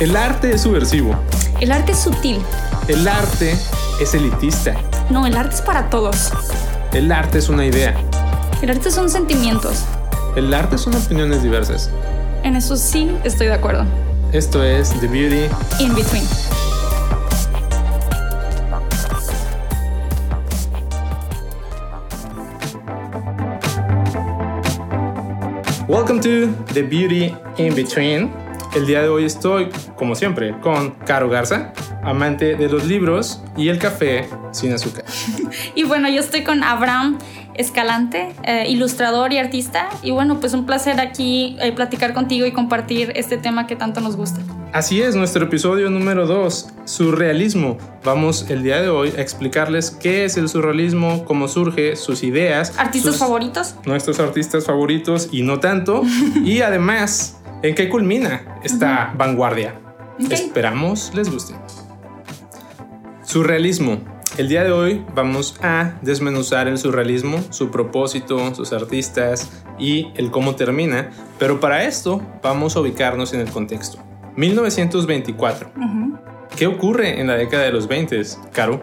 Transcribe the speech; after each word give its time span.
El 0.00 0.16
arte 0.16 0.52
es 0.52 0.60
subversivo. 0.60 1.16
El 1.60 1.72
arte 1.72 1.90
es 1.90 1.98
sutil. 1.98 2.38
El 2.86 3.08
arte 3.08 3.58
es 4.00 4.14
elitista. 4.14 4.76
No, 5.10 5.26
el 5.26 5.36
arte 5.36 5.56
es 5.56 5.60
para 5.60 5.90
todos. 5.90 6.30
El 6.92 7.10
arte 7.10 7.38
es 7.38 7.48
una 7.48 7.66
idea. 7.66 7.96
El 8.62 8.70
arte 8.70 8.92
son 8.92 9.10
sentimientos. 9.10 9.84
El 10.36 10.54
arte 10.54 10.78
son 10.78 10.94
opiniones 10.94 11.42
diversas. 11.42 11.90
En 12.44 12.54
eso 12.54 12.76
sí 12.76 13.10
estoy 13.24 13.48
de 13.48 13.54
acuerdo. 13.54 13.84
Esto 14.30 14.62
es 14.62 14.90
The 15.00 15.08
Beauty 15.08 15.52
In 15.80 15.92
Between. 15.96 16.24
Welcome 25.88 26.20
to 26.20 26.54
The 26.72 26.82
Beauty 26.82 27.34
In 27.56 27.74
Between. 27.74 28.47
El 28.74 28.86
día 28.86 29.02
de 29.02 29.08
hoy 29.08 29.24
estoy, 29.24 29.68
como 29.96 30.14
siempre, 30.14 30.54
con 30.60 30.90
Caro 31.06 31.28
Garza, 31.28 31.72
amante 32.02 32.54
de 32.54 32.68
los 32.68 32.84
libros 32.86 33.42
y 33.56 33.68
el 33.68 33.78
café 33.78 34.28
sin 34.52 34.72
azúcar. 34.72 35.04
Y 35.74 35.84
bueno, 35.84 36.08
yo 36.08 36.20
estoy 36.20 36.42
con 36.44 36.62
Abraham 36.62 37.18
Escalante, 37.54 38.34
eh, 38.44 38.66
ilustrador 38.68 39.32
y 39.32 39.38
artista. 39.38 39.88
Y 40.02 40.12
bueno, 40.12 40.38
pues 40.38 40.52
un 40.54 40.64
placer 40.66 41.00
aquí 41.00 41.56
eh, 41.60 41.72
platicar 41.72 42.14
contigo 42.14 42.46
y 42.46 42.52
compartir 42.52 43.12
este 43.16 43.36
tema 43.36 43.66
que 43.66 43.74
tanto 43.74 44.00
nos 44.00 44.14
gusta. 44.16 44.40
Así 44.72 45.00
es, 45.02 45.16
nuestro 45.16 45.46
episodio 45.46 45.90
número 45.90 46.26
2, 46.26 46.68
surrealismo. 46.84 47.78
Vamos 48.04 48.48
el 48.50 48.62
día 48.62 48.80
de 48.80 48.90
hoy 48.90 49.12
a 49.16 49.20
explicarles 49.22 49.90
qué 49.90 50.24
es 50.24 50.36
el 50.36 50.48
surrealismo, 50.48 51.24
cómo 51.24 51.48
surge, 51.48 51.96
sus 51.96 52.22
ideas. 52.22 52.74
¿Artistas 52.78 53.14
sus- 53.14 53.20
favoritos? 53.20 53.74
Nuestros 53.86 54.20
artistas 54.20 54.64
favoritos 54.66 55.28
y 55.32 55.42
no 55.42 55.58
tanto. 55.58 56.02
y 56.44 56.60
además, 56.60 57.37
¿en 57.62 57.74
qué 57.74 57.88
culmina 57.88 58.60
esta 58.62 59.12
vanguardia? 59.16 59.74
Esperamos 60.30 61.12
les 61.14 61.30
guste. 61.30 61.54
Surrealismo. 63.22 63.98
El 64.36 64.48
día 64.48 64.62
de 64.62 64.70
hoy 64.70 65.04
vamos 65.14 65.56
a 65.62 65.94
desmenuzar 66.00 66.68
el 66.68 66.78
surrealismo, 66.78 67.42
su 67.50 67.70
propósito, 67.70 68.54
sus 68.54 68.72
artistas 68.72 69.64
y 69.78 70.08
el 70.14 70.30
cómo 70.30 70.54
termina, 70.54 71.10
pero 71.38 71.58
para 71.58 71.84
esto 71.84 72.22
vamos 72.42 72.76
a 72.76 72.80
ubicarnos 72.80 73.34
en 73.34 73.40
el 73.40 73.50
contexto. 73.50 73.98
1924. 74.36 75.72
Ujú. 75.76 76.18
¿Qué 76.56 76.66
ocurre 76.66 77.20
en 77.20 77.26
la 77.26 77.34
década 77.34 77.64
de 77.64 77.72
los 77.72 77.88
20, 77.88 78.22
Caro? 78.52 78.80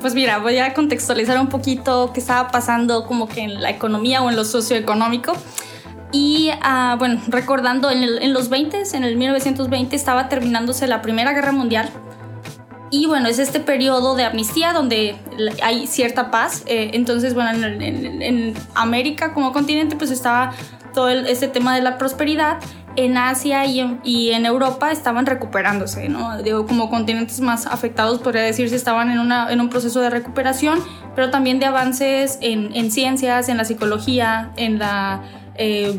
Pues 0.00 0.14
mira, 0.14 0.38
voy 0.38 0.58
a 0.58 0.74
contextualizar 0.74 1.38
un 1.38 1.48
poquito 1.48 2.10
qué 2.12 2.20
estaba 2.20 2.48
pasando 2.48 3.06
como 3.06 3.28
que 3.28 3.40
en 3.40 3.62
la 3.62 3.70
economía 3.70 4.22
o 4.22 4.28
en 4.28 4.36
lo 4.36 4.44
socioeconómico. 4.44 5.32
Y 6.12 6.50
ah, 6.62 6.96
bueno, 6.98 7.20
recordando, 7.28 7.90
en, 7.90 8.02
el- 8.02 8.22
en 8.22 8.32
los 8.32 8.48
20, 8.48 8.82
en 8.94 9.04
el 9.04 9.16
1920 9.16 9.96
estaba 9.96 10.28
terminándose 10.28 10.86
la 10.86 11.02
Primera 11.02 11.32
Guerra 11.32 11.52
Mundial. 11.52 11.90
Y 12.90 13.06
bueno, 13.06 13.28
es 13.28 13.38
este 13.40 13.58
periodo 13.58 14.14
de 14.14 14.24
amnistía 14.24 14.72
donde 14.72 15.16
hay 15.62 15.86
cierta 15.88 16.30
paz. 16.30 16.62
Eh, 16.66 16.92
entonces, 16.94 17.34
bueno, 17.34 17.50
en, 17.50 17.82
en- 17.82 18.22
en 18.22 18.54
América 18.74 19.34
como 19.34 19.52
continente 19.52 19.96
pues 19.96 20.10
estaba 20.12 20.52
todo 20.94 21.08
el- 21.08 21.26
este 21.26 21.48
tema 21.48 21.74
de 21.74 21.82
la 21.82 21.98
prosperidad. 21.98 22.58
En 22.94 23.18
Asia 23.18 23.66
y 23.66 23.80
en, 23.80 24.00
y 24.04 24.30
en 24.30 24.46
Europa 24.46 24.90
estaban 24.90 25.26
recuperándose, 25.26 26.08
¿no? 26.08 26.40
Digo, 26.42 26.66
como 26.66 26.88
continentes 26.88 27.40
más 27.40 27.66
afectados, 27.66 28.20
podría 28.20 28.40
decirse, 28.40 28.74
estaban 28.74 29.10
en, 29.10 29.18
una, 29.18 29.52
en 29.52 29.60
un 29.60 29.68
proceso 29.68 30.00
de 30.00 30.08
recuperación, 30.08 30.78
pero 31.14 31.28
también 31.30 31.58
de 31.58 31.66
avances 31.66 32.38
en, 32.40 32.74
en 32.74 32.90
ciencias, 32.90 33.50
en 33.50 33.58
la 33.58 33.66
psicología, 33.66 34.52
en 34.56 34.78
la 34.78 35.20
eh, 35.58 35.98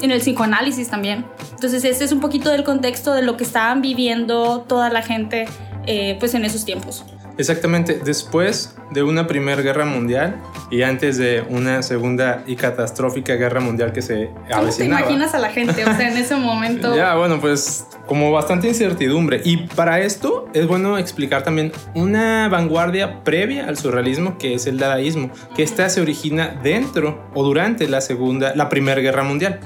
en 0.00 0.10
el 0.10 0.20
psicoanálisis 0.20 0.88
también. 0.88 1.24
Entonces 1.52 1.84
este 1.84 2.04
es 2.04 2.12
un 2.12 2.20
poquito 2.20 2.50
del 2.50 2.64
contexto 2.64 3.12
de 3.12 3.22
lo 3.22 3.36
que 3.36 3.44
estaban 3.44 3.82
viviendo 3.82 4.60
toda 4.60 4.90
la 4.90 5.02
gente 5.02 5.46
eh, 5.86 6.16
pues 6.18 6.34
en 6.34 6.44
esos 6.44 6.64
tiempos. 6.64 7.04
Exactamente, 7.38 8.00
después 8.04 8.74
de 8.90 9.04
una 9.04 9.28
primera 9.28 9.62
guerra 9.62 9.84
mundial 9.84 10.36
y 10.70 10.82
antes 10.82 11.18
de 11.18 11.44
una 11.48 11.82
segunda 11.82 12.42
y 12.46 12.56
catastrófica 12.56 13.34
guerra 13.34 13.60
mundial 13.60 13.92
que 13.92 14.02
se 14.02 14.26
¿Cómo 14.26 14.46
te 14.46 14.54
avecinaba. 14.54 15.00
imaginas 15.02 15.34
a 15.34 15.38
la 15.38 15.50
gente? 15.50 15.84
O 15.84 15.96
sea, 15.96 16.10
en 16.10 16.16
ese 16.16 16.34
momento... 16.34 16.96
Ya, 16.96 17.14
bueno, 17.14 17.40
pues 17.40 17.86
como 18.06 18.32
bastante 18.32 18.66
incertidumbre. 18.66 19.40
Y 19.44 19.68
para 19.68 20.00
esto 20.00 20.48
es 20.52 20.66
bueno 20.66 20.98
explicar 20.98 21.44
también 21.44 21.70
una 21.94 22.48
vanguardia 22.48 23.22
previa 23.22 23.68
al 23.68 23.76
surrealismo 23.76 24.36
que 24.38 24.54
es 24.54 24.66
el 24.66 24.78
dadaísmo, 24.78 25.30
que 25.54 25.62
esta 25.62 25.88
se 25.90 26.00
origina 26.00 26.58
dentro 26.62 27.30
o 27.34 27.44
durante 27.44 27.86
la 27.86 28.00
segunda, 28.00 28.52
la 28.56 28.68
primera 28.68 29.00
guerra 29.00 29.22
mundial. 29.22 29.60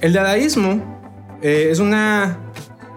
El 0.00 0.12
dadaísmo 0.12 1.00
eh, 1.42 1.68
es 1.70 1.80
una 1.80 2.38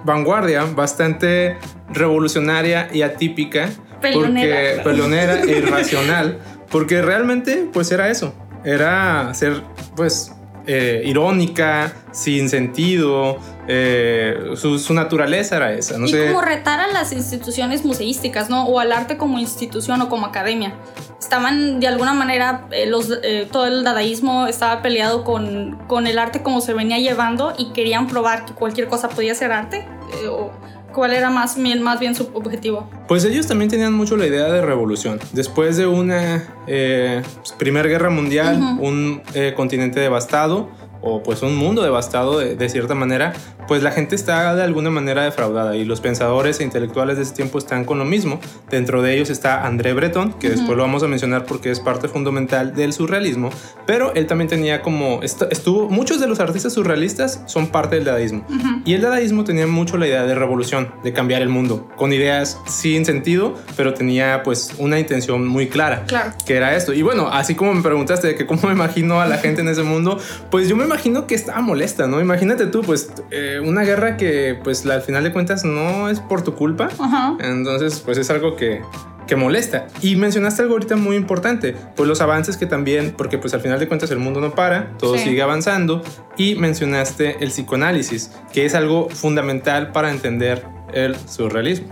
vanguardia 0.03 0.65
bastante 0.65 1.57
revolucionaria 1.91 2.89
y 2.93 3.01
atípica. 3.01 3.69
Peleonera. 4.13 4.55
Porque, 4.55 4.81
peleonera 4.89 5.39
e 5.41 5.51
irracional. 5.59 6.39
Porque 6.69 7.01
realmente, 7.01 7.67
pues 7.71 7.91
era 7.91 8.09
eso. 8.09 8.33
Era 8.63 9.33
ser, 9.33 9.61
pues, 9.95 10.31
eh, 10.67 11.03
irónica, 11.05 11.93
sin 12.11 12.49
sentido. 12.49 13.37
eh, 13.67 14.51
su, 14.55 14.77
su 14.79 14.93
naturaleza 14.93 15.57
era 15.57 15.73
esa. 15.73 15.97
No 15.97 16.05
y 16.05 16.09
sé. 16.09 16.27
como 16.27 16.41
retar 16.41 16.79
a 16.79 16.87
las 16.87 17.11
instituciones 17.11 17.83
museísticas, 17.85 18.49
¿no? 18.49 18.65
O 18.67 18.79
al 18.79 18.91
arte 18.91 19.17
como 19.17 19.39
institución 19.39 20.01
o 20.01 20.09
como 20.09 20.25
academia. 20.25 20.73
Estaban, 21.19 21.79
de 21.79 21.87
alguna 21.87 22.13
manera, 22.13 22.67
eh, 22.71 22.85
los, 22.85 23.11
eh, 23.23 23.47
todo 23.51 23.65
el 23.67 23.83
dadaísmo 23.83 24.45
estaba 24.47 24.81
peleado 24.83 25.23
con, 25.23 25.79
con 25.87 26.05
el 26.05 26.19
arte 26.19 26.43
como 26.43 26.61
se 26.61 26.73
venía 26.73 26.99
llevando 26.99 27.53
y 27.57 27.71
querían 27.73 28.07
probar 28.07 28.45
que 28.45 28.53
cualquier 28.53 28.87
cosa 28.87 29.09
podía 29.09 29.33
ser 29.33 29.51
arte. 29.51 29.77
eh, 30.23 30.27
o 30.27 30.51
cuál 30.95 31.13
era 31.13 31.29
más 31.29 31.61
bien, 31.61 31.83
más 31.83 31.99
bien 31.99 32.15
su 32.15 32.29
objetivo. 32.33 32.89
Pues 33.07 33.25
ellos 33.25 33.45
también 33.45 33.69
tenían 33.69 33.93
mucho 33.93 34.15
la 34.15 34.25
idea 34.25 34.45
de 34.45 34.61
revolución. 34.61 35.19
Después 35.33 35.75
de 35.75 35.85
una 35.85 36.43
eh, 36.65 37.21
pues, 37.35 37.51
Primera 37.51 37.87
Guerra 37.87 38.09
Mundial, 38.09 38.77
un 38.79 39.21
eh, 39.33 39.53
continente 39.55 39.99
devastado, 39.99 40.69
o 41.05 41.23
pues 41.23 41.41
un 41.43 41.55
mundo 41.55 41.83
devastado 41.83 42.39
de, 42.39 42.55
de 42.55 42.67
cierta 42.69 42.95
manera, 42.95 43.31
pues 43.67 43.81
la 43.83 43.91
gente 43.91 44.15
está 44.15 44.53
de 44.55 44.63
alguna 44.63 44.89
manera 44.89 45.23
defraudada 45.23 45.75
y 45.77 45.85
los 45.85 46.01
pensadores 46.01 46.59
e 46.59 46.63
intelectuales 46.63 47.17
de 47.17 47.23
ese 47.23 47.33
tiempo 47.33 47.57
están 47.59 47.85
con 47.85 47.97
lo 47.99 48.05
mismo. 48.05 48.39
Dentro 48.69 49.01
de 49.01 49.15
ellos 49.15 49.29
está 49.29 49.65
André 49.65 49.93
Breton, 49.93 50.33
que 50.33 50.49
después 50.49 50.75
lo 50.75 50.83
vamos 50.83 51.03
a 51.03 51.07
mencionar 51.07 51.45
porque 51.45 51.69
es 51.71 51.79
parte 51.79 52.07
fundamental 52.07 52.75
del 52.75 52.91
surrealismo, 52.91 53.51
pero 53.85 54.13
él 54.15 54.25
también 54.25 54.47
tenía 54.49 54.81
como, 54.81 55.21
est- 55.23 55.43
estuvo, 55.51 55.89
muchos 55.89 56.19
de 56.19 56.27
los 56.27 56.39
artistas 56.39 56.73
surrealistas 56.73 57.41
son 57.45 57.67
parte 57.67 57.95
del 57.97 58.05
dadaísmo. 58.05 58.43
Y 58.83 58.93
el 58.95 59.01
dadaísmo 59.01 59.43
tenía 59.43 59.67
mucho 59.67 59.97
la 59.97 60.07
idea 60.07 60.23
de 60.25 60.33
revolución, 60.35 60.91
de 61.03 61.13
cambiar 61.13 61.41
el 61.43 61.49
mundo, 61.49 61.87
con 61.95 62.13
ideas 62.13 62.59
sin 62.67 63.05
sentido, 63.05 63.53
pero 63.77 63.93
tenía 63.93 64.41
pues 64.43 64.71
una 64.79 64.99
intención 64.99 65.47
muy 65.47 65.67
clara. 65.67 66.03
Claro. 66.07 66.31
Que 66.47 66.55
era 66.55 66.75
esto. 66.75 66.93
Y 66.93 67.03
bueno, 67.03 67.29
así 67.31 67.53
como 67.53 67.73
me 67.75 67.83
preguntaste 67.83 68.27
de 68.27 68.35
que 68.35 68.45
cómo 68.47 68.61
me 68.67 68.73
imagino 68.73 69.21
a 69.21 69.27
la 69.27 69.37
gente 69.37 69.61
en 69.61 69.67
ese 69.69 69.83
mundo, 69.83 70.19
pues 70.49 70.67
yo 70.67 70.75
me 70.75 70.83
imagino 70.83 70.94
que 71.27 71.35
estaba 71.35 71.61
molesta, 71.61 72.07
¿no? 72.07 72.19
Imagínate 72.21 72.67
tú, 72.67 72.81
pues 72.81 73.11
eh, 73.31 73.59
una 73.63 73.81
guerra 73.83 74.17
que 74.17 74.57
pues 74.63 74.85
la- 74.85 74.95
al 74.95 75.01
final 75.01 75.23
de 75.23 75.31
cuentas 75.31 75.63
no 75.65 76.09
es 76.09 76.19
por 76.19 76.41
tu 76.43 76.55
culpa. 76.55 76.89
Ajá. 76.99 77.37
Entonces, 77.41 77.99
pues 77.99 78.17
es 78.17 78.29
algo 78.29 78.55
que, 78.55 78.81
que 79.27 79.35
molesta. 79.35 79.87
Y 80.01 80.15
mencionaste 80.15 80.61
algo 80.61 80.73
ahorita 80.75 80.95
muy 80.95 81.15
importante, 81.15 81.75
pues 81.95 82.07
los 82.07 82.21
avances 82.21 82.57
que 82.57 82.65
también, 82.65 83.13
porque 83.17 83.37
pues 83.37 83.53
al 83.53 83.61
final 83.61 83.79
de 83.79 83.87
cuentas 83.87 84.09
el 84.11 84.19
mundo 84.19 84.39
no 84.41 84.55
para, 84.55 84.91
todo 84.97 85.17
Sí. 85.17 85.25
sigue 85.25 85.41
avanzando. 85.41 86.01
Y 86.37 86.55
mencionaste 86.55 87.37
el 87.43 87.49
psicoanálisis, 87.49 88.31
que 88.53 88.65
es 88.65 88.75
algo 88.75 89.09
fundamental 89.09 89.91
para 89.91 90.11
entender 90.11 90.63
el 90.93 91.15
surrealismo. 91.27 91.87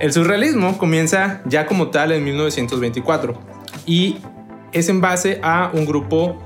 El 0.00 0.12
surrealismo 0.12 0.76
comienza 0.78 1.40
ya 1.46 1.66
como 1.66 1.88
tal 1.88 2.12
en 2.12 2.22
1924 2.24 3.34
y 3.86 4.18
es 4.72 4.88
en 4.90 5.00
base 5.00 5.40
a 5.42 5.70
un 5.72 5.86
grupo 5.86 6.45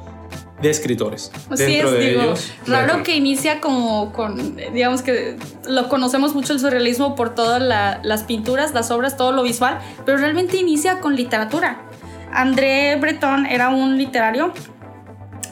de 0.63 0.71
escritores. 0.71 1.31
Así 1.51 1.65
Dentro 1.65 1.89
es, 1.89 1.95
de 1.95 2.09
digo, 2.11 2.23
ellos, 2.23 2.53
raro 2.67 3.03
que 3.03 3.17
inicia 3.17 3.61
como 3.61 4.13
con, 4.13 4.57
digamos 4.75 5.03
que 5.03 5.37
lo 5.67 5.89
conocemos 5.89 6.35
mucho 6.35 6.53
el 6.53 6.61
surrealismo 6.61 7.15
por 7.15 7.35
todas 7.35 7.61
la- 7.63 8.01
las 8.03 8.25
pinturas, 8.25 8.75
las 8.75 8.91
obras, 8.91 9.17
todo 9.17 9.33
lo 9.33 9.43
visual, 9.43 9.79
pero 10.05 10.19
realmente 10.19 10.57
inicia 10.59 11.01
con 11.01 11.17
literatura. 11.17 11.83
André 12.33 12.97
Breton 12.97 13.47
era 13.47 13.71
un 13.71 13.97
literario, 13.99 14.53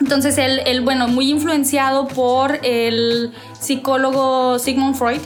entonces 0.00 0.38
él, 0.38 0.60
él, 0.66 0.82
bueno, 0.82 1.08
muy 1.08 1.30
influenciado 1.30 2.06
por 2.06 2.58
el 2.62 3.32
psicólogo 3.58 4.58
Sigmund 4.58 4.94
Freud. 4.94 5.20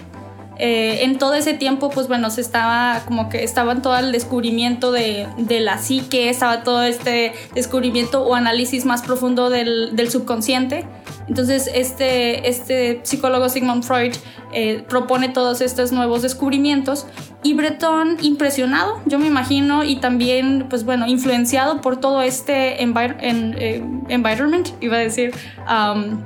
Eh, 0.59 1.05
en 1.05 1.19
todo 1.19 1.35
ese 1.35 1.55
tiempo, 1.55 1.91
pues 1.91 2.09
bueno, 2.09 2.31
se 2.31 2.41
estaba 2.41 3.03
como 3.07 3.29
que 3.29 3.43
estaba 3.43 3.75
todo 3.77 3.97
el 3.97 4.13
descubrimiento 4.13 4.93
de, 4.93 5.27
de 5.39 5.61
la 5.61 5.79
psique, 5.79 6.29
estaba 6.29 6.63
todo 6.63 6.83
este 6.83 7.33
descubrimiento 7.55 8.23
o 8.23 8.35
análisis 8.35 8.85
más 8.85 9.03
profundo 9.03 9.51
del, 9.51 9.97
del 9.97 10.11
subconsciente. 10.11 10.85
Entonces, 11.29 11.71
este, 11.73 12.49
este 12.49 13.01
psicólogo 13.05 13.49
Sigmund 13.49 13.83
Freud 13.85 14.13
eh, 14.53 14.85
propone 14.89 15.29
todos 15.31 15.61
estos 15.61 15.91
nuevos 15.93 16.21
descubrimientos 16.23 17.07
y 17.43 17.55
Breton 17.55 18.19
impresionado, 18.21 19.01
yo 19.07 19.19
me 19.19 19.27
imagino, 19.29 19.83
y 19.85 19.97
también, 19.97 20.67
pues 20.69 20.85
bueno, 20.85 21.07
influenciado 21.07 21.81
por 21.81 21.97
todo 21.99 22.23
este 22.23 22.83
envir- 22.85 23.17
en- 23.21 23.57
eh, 23.59 23.83
environment, 24.09 24.69
iba 24.81 24.97
a 24.97 25.01
decir, 25.01 25.33
um, 25.69 26.21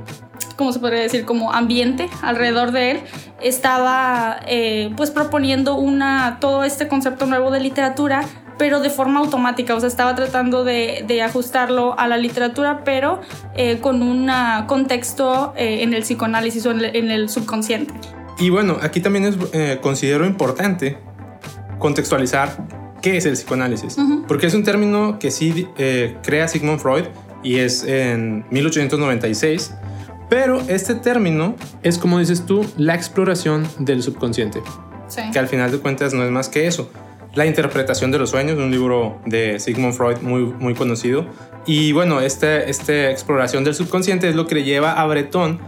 como 0.56 0.72
se 0.72 0.80
podría 0.80 1.00
decir, 1.00 1.24
como 1.24 1.52
ambiente 1.52 2.08
alrededor 2.22 2.72
de 2.72 2.92
él, 2.92 3.00
estaba 3.40 4.40
eh, 4.46 4.90
pues 4.96 5.10
proponiendo 5.10 5.76
una, 5.76 6.38
todo 6.40 6.64
este 6.64 6.88
concepto 6.88 7.26
nuevo 7.26 7.50
de 7.50 7.60
literatura, 7.60 8.24
pero 8.58 8.80
de 8.80 8.88
forma 8.88 9.20
automática, 9.20 9.74
o 9.74 9.80
sea, 9.80 9.88
estaba 9.88 10.14
tratando 10.14 10.64
de, 10.64 11.04
de 11.06 11.22
ajustarlo 11.22 11.98
a 11.98 12.08
la 12.08 12.16
literatura, 12.16 12.84
pero 12.84 13.20
eh, 13.54 13.78
con 13.80 14.02
un 14.02 14.30
contexto 14.66 15.52
eh, 15.56 15.82
en 15.82 15.92
el 15.92 16.02
psicoanálisis 16.02 16.64
o 16.64 16.70
en 16.70 16.78
el, 16.78 16.96
en 16.96 17.10
el, 17.10 17.28
subconsciente. 17.28 17.92
Y 18.38 18.48
bueno, 18.48 18.78
aquí 18.80 19.00
también 19.00 19.26
es, 19.26 19.78
considero 19.80 20.26
importante 20.26 20.98
contextualizar 21.78 22.66
qué 23.02 23.18
es 23.18 23.26
el 23.26 23.34
psicoanálisis, 23.34 23.96
porque 24.26 24.46
es 24.46 24.54
un 24.54 24.62
término 24.62 25.18
que 25.18 25.30
sí 25.30 25.66
crea 26.22 26.48
Sigmund 26.48 26.80
Freud 26.80 27.04
y 27.42 27.56
es 27.56 27.84
en 27.84 28.44
1896. 28.50 29.74
Pero 30.28 30.60
este 30.68 30.94
término 30.94 31.54
es, 31.82 31.98
como 31.98 32.18
dices 32.18 32.46
tú, 32.46 32.66
la 32.76 32.94
exploración 32.94 33.66
del 33.78 34.02
subconsciente. 34.02 34.62
Que 35.32 35.38
al 35.38 35.46
final 35.46 35.70
de 35.70 35.78
cuentas 35.78 36.14
no 36.14 36.24
es 36.24 36.30
más 36.30 36.48
que 36.48 36.66
eso. 36.66 36.90
La 37.34 37.46
interpretación 37.46 38.10
de 38.10 38.18
los 38.18 38.30
sueños, 38.30 38.58
un 38.58 38.70
libro 38.70 39.20
de 39.26 39.60
Sigmund 39.60 39.94
Freud 39.94 40.18
muy, 40.22 40.40
muy 40.40 40.74
conocido. 40.74 41.26
Y 41.66 41.92
bueno, 41.92 42.20
esta 42.20 42.58
este 42.60 43.10
exploración 43.10 43.62
del 43.62 43.74
subconsciente 43.74 44.28
es 44.28 44.34
lo 44.34 44.46
que 44.46 44.56
le 44.56 44.64
lleva 44.64 44.92
a 44.94 45.06
Breton 45.06 45.60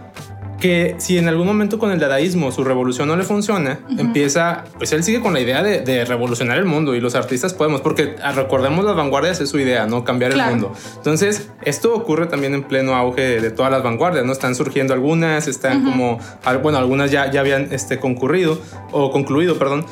que 0.61 0.97
si 0.99 1.19
en 1.19 1.29
algún 1.29 1.47
momento 1.47 1.79
con 1.79 1.93
el 1.93 2.01
dadaísmo 2.01 2.51
su 2.51 2.65
revolución 2.65 3.09
no 3.09 3.17
le 3.17 3.25
funciona, 3.25 3.81
empieza, 3.97 4.65
pues 4.77 4.93
él 4.93 5.05
sigue 5.05 5.21
con 5.21 5.33
la 5.33 5.41
idea 5.41 5.63
de, 5.63 6.05
revolucionar 6.05 6.59
el 6.59 6.65
mundo 6.65 6.95
y 6.95 7.01
los 7.01 7.15
artistas 7.15 7.55
podemos, 7.55 7.81
porque 7.81 8.17
ah, 8.23 8.33
recordemos 8.33 8.85
las 8.85 8.97
vanguardias 8.97 9.41
es 9.41 9.51
su 9.51 9.59
idea, 9.59 9.87
¿no? 9.87 10.05
Cambiar 10.05 10.33
el 10.33 10.43
mundo. 10.43 10.73
Entonces, 10.97 11.51
esto 11.63 11.95
ocurre 11.95 12.27
también 12.27 12.55
en 12.55 12.63
pleno 12.65 12.95
auge 12.95 13.41
de, 13.41 13.51
todas 13.51 13.71
las 13.71 13.83
vanguardias, 13.83 14.25
¿no? 14.25 14.33
Están 14.33 14.55
surgiendo 14.55 14.95
algunas, 14.95 15.49
están 15.49 15.85
como, 15.85 16.19
bueno, 16.63 16.79
algunas 16.79 17.11
ya, 17.11 17.31
ya 17.31 17.41
habían 17.41 17.69
este, 17.73 17.99
concurrido 17.99 18.61
o 18.93 19.11
concluido, 19.11 19.59
perdón. 19.59 19.87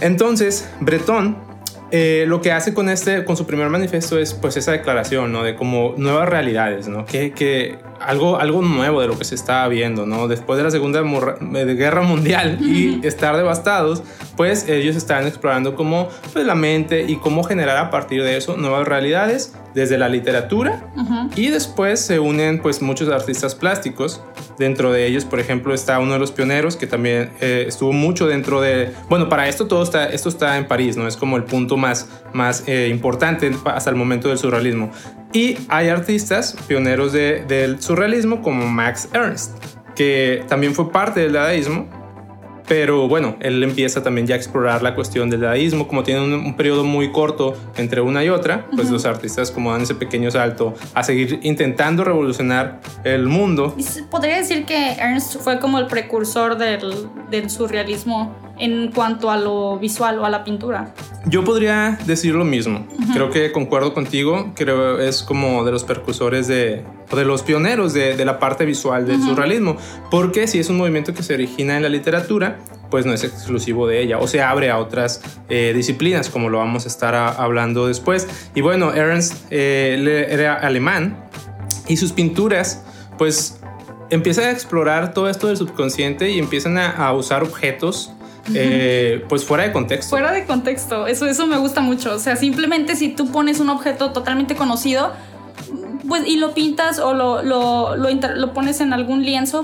Entonces, 0.00 0.68
Bretón 0.80 1.36
eh, 1.90 2.24
lo 2.26 2.40
que 2.40 2.50
hace 2.50 2.74
con 2.74 2.88
este, 2.88 3.24
con 3.24 3.36
su 3.36 3.46
primer 3.46 3.68
manifiesto 3.68 4.18
es 4.18 4.34
pues 4.34 4.56
esa 4.56 4.72
declaración, 4.72 5.30
¿no? 5.30 5.44
De 5.44 5.54
como 5.54 5.94
nuevas 5.96 6.28
realidades, 6.28 6.88
¿no? 6.88 7.04
Que, 7.04 7.30
que 7.30 7.78
algo, 8.00 8.38
algo 8.38 8.62
nuevo 8.62 9.00
de 9.00 9.08
lo 9.08 9.18
que 9.18 9.24
se 9.24 9.34
está 9.34 9.66
viendo, 9.68 10.06
¿no? 10.06 10.28
Después 10.28 10.56
de 10.56 10.64
la 10.64 10.70
Segunda 10.70 11.02
Guerra 11.02 12.02
Mundial 12.02 12.58
y 12.60 13.06
estar 13.06 13.36
devastados, 13.36 14.02
pues 14.36 14.68
ellos 14.68 14.96
están 14.96 15.26
explorando 15.26 15.74
cómo 15.74 16.08
pues, 16.32 16.44
la 16.46 16.54
mente 16.54 17.04
y 17.08 17.16
cómo 17.16 17.42
generar 17.44 17.76
a 17.76 17.90
partir 17.90 18.22
de 18.22 18.36
eso 18.36 18.56
nuevas 18.56 18.86
realidades 18.86 19.54
desde 19.74 19.98
la 19.98 20.08
literatura 20.08 20.86
y 21.34 21.48
después 21.48 22.00
se 22.00 22.20
unen 22.20 22.62
pues 22.62 22.80
muchos 22.80 23.08
artistas 23.08 23.54
plásticos. 23.54 24.22
Dentro 24.56 24.92
de 24.92 25.06
ellos, 25.06 25.24
por 25.24 25.40
ejemplo, 25.40 25.74
está 25.74 25.98
uno 25.98 26.12
de 26.12 26.20
los 26.20 26.30
pioneros 26.30 26.76
que 26.76 26.86
también 26.86 27.30
eh, 27.40 27.64
estuvo 27.66 27.92
mucho 27.92 28.28
dentro 28.28 28.60
de... 28.60 28.92
Bueno, 29.08 29.28
para 29.28 29.48
esto 29.48 29.66
todo 29.66 29.82
está, 29.82 30.06
esto 30.06 30.28
está 30.28 30.56
en 30.56 30.68
París, 30.68 30.96
¿no? 30.96 31.08
Es 31.08 31.16
como 31.16 31.36
el 31.36 31.42
punto 31.42 31.76
más, 31.76 32.08
más 32.32 32.62
eh, 32.68 32.88
importante 32.88 33.50
hasta 33.64 33.90
el 33.90 33.96
momento 33.96 34.28
del 34.28 34.38
surrealismo. 34.38 34.92
Y 35.34 35.58
hay 35.68 35.88
artistas 35.88 36.56
pioneros 36.66 37.12
del 37.12 37.82
surrealismo 37.82 38.40
como 38.40 38.66
Max 38.66 39.08
Ernst, 39.12 39.52
que 39.94 40.44
también 40.48 40.74
fue 40.74 40.90
parte 40.90 41.20
del 41.20 41.32
dadaísmo 41.32 41.88
pero 42.66 43.08
bueno, 43.08 43.36
él 43.40 43.62
empieza 43.62 44.02
también 44.02 44.26
ya 44.26 44.34
a 44.34 44.38
explorar 44.38 44.82
la 44.82 44.94
cuestión 44.94 45.28
del 45.28 45.42
dadaísmo, 45.42 45.86
como 45.86 46.02
tiene 46.02 46.22
un, 46.22 46.56
periodo 46.56 46.84
muy 46.84 47.12
corto 47.12 47.54
entre 47.76 48.00
una 48.00 48.24
y 48.24 48.30
otra, 48.30 48.66
pues 48.74 48.90
los 48.90 49.04
artistas 49.04 49.50
como 49.50 49.72
dan 49.72 49.82
ese 49.82 49.94
pequeño 49.94 50.30
salto 50.30 50.74
a 50.94 51.02
seguir 51.02 51.40
intentando 51.42 52.04
revolucionar 52.04 52.80
el 53.04 53.26
mundo. 53.26 53.76
Podría 54.10 54.38
decir 54.38 54.64
que 54.64 54.92
Ernst 54.92 55.40
fue 55.40 55.58
como 55.58 55.78
el 55.78 55.88
precursor 55.88 56.56
del, 56.56 57.08
del 57.30 57.50
surrealismo 57.50 58.34
en 58.58 58.92
cuanto 58.92 59.30
a 59.30 59.36
lo 59.36 59.78
visual 59.78 60.18
o 60.18 60.24
a 60.24 60.30
la 60.30 60.44
pintura. 60.44 60.94
Yo 61.26 61.42
podría 61.44 61.98
decir 62.06 62.34
lo 62.34 62.44
mismo. 62.44 62.86
Creo 63.12 63.30
que 63.30 63.50
concuerdo 63.50 63.94
contigo. 63.94 64.52
Creo 64.54 65.00
es 65.00 65.22
como 65.22 65.64
de 65.64 65.72
los 65.72 65.84
percursores 65.84 66.46
de, 66.46 66.84
o 67.10 67.16
de 67.16 67.24
los 67.24 67.42
pioneros 67.42 67.94
de, 67.94 68.16
de 68.16 68.24
la 68.24 68.38
parte 68.38 68.64
visual 68.64 69.06
del 69.06 69.20
surrealismo. 69.22 69.76
Porque 70.10 70.46
si 70.46 70.58
es 70.58 70.68
un 70.68 70.76
movimiento 70.76 71.14
que 71.14 71.22
se 71.22 71.34
origina 71.34 71.76
en 71.76 71.82
la 71.82 71.88
literatura, 71.88 72.58
pues 72.90 73.06
no 73.06 73.12
es 73.12 73.24
exclusivo 73.24 73.88
de 73.88 74.02
ella 74.02 74.18
o 74.18 74.28
se 74.28 74.40
abre 74.40 74.70
a 74.70 74.78
otras 74.78 75.20
eh, 75.48 75.72
disciplinas, 75.74 76.28
como 76.28 76.48
lo 76.48 76.58
vamos 76.58 76.84
a 76.84 76.88
estar 76.88 77.14
hablando 77.14 77.88
después. 77.88 78.28
Y 78.54 78.60
bueno, 78.60 78.94
Ernst 78.94 79.46
eh, 79.50 80.28
era 80.30 80.54
alemán 80.54 81.16
y 81.88 81.96
sus 81.96 82.12
pinturas, 82.12 82.84
pues 83.18 83.60
empiezan 84.10 84.44
a 84.44 84.50
explorar 84.50 85.12
todo 85.12 85.28
esto 85.28 85.48
del 85.48 85.56
subconsciente 85.56 86.30
y 86.30 86.38
empiezan 86.38 86.78
a, 86.78 86.90
a 86.90 87.12
usar 87.14 87.42
objetos 87.42 88.13
eh, 88.52 89.24
pues 89.28 89.44
fuera 89.44 89.64
de 89.64 89.72
contexto. 89.72 90.10
Fuera 90.10 90.32
de 90.32 90.44
contexto, 90.44 91.06
eso, 91.06 91.26
eso 91.26 91.46
me 91.46 91.56
gusta 91.56 91.80
mucho. 91.80 92.14
O 92.14 92.18
sea, 92.18 92.36
simplemente 92.36 92.96
si 92.96 93.08
tú 93.08 93.30
pones 93.30 93.60
un 93.60 93.70
objeto 93.70 94.12
totalmente 94.12 94.54
conocido, 94.54 95.12
pues 96.06 96.26
y 96.26 96.36
lo 96.36 96.52
pintas 96.54 96.98
o 96.98 97.14
lo, 97.14 97.42
lo, 97.42 97.96
lo, 97.96 98.52
pones 98.52 98.80
en 98.80 98.92
algún 98.92 99.24
lienzo, 99.24 99.62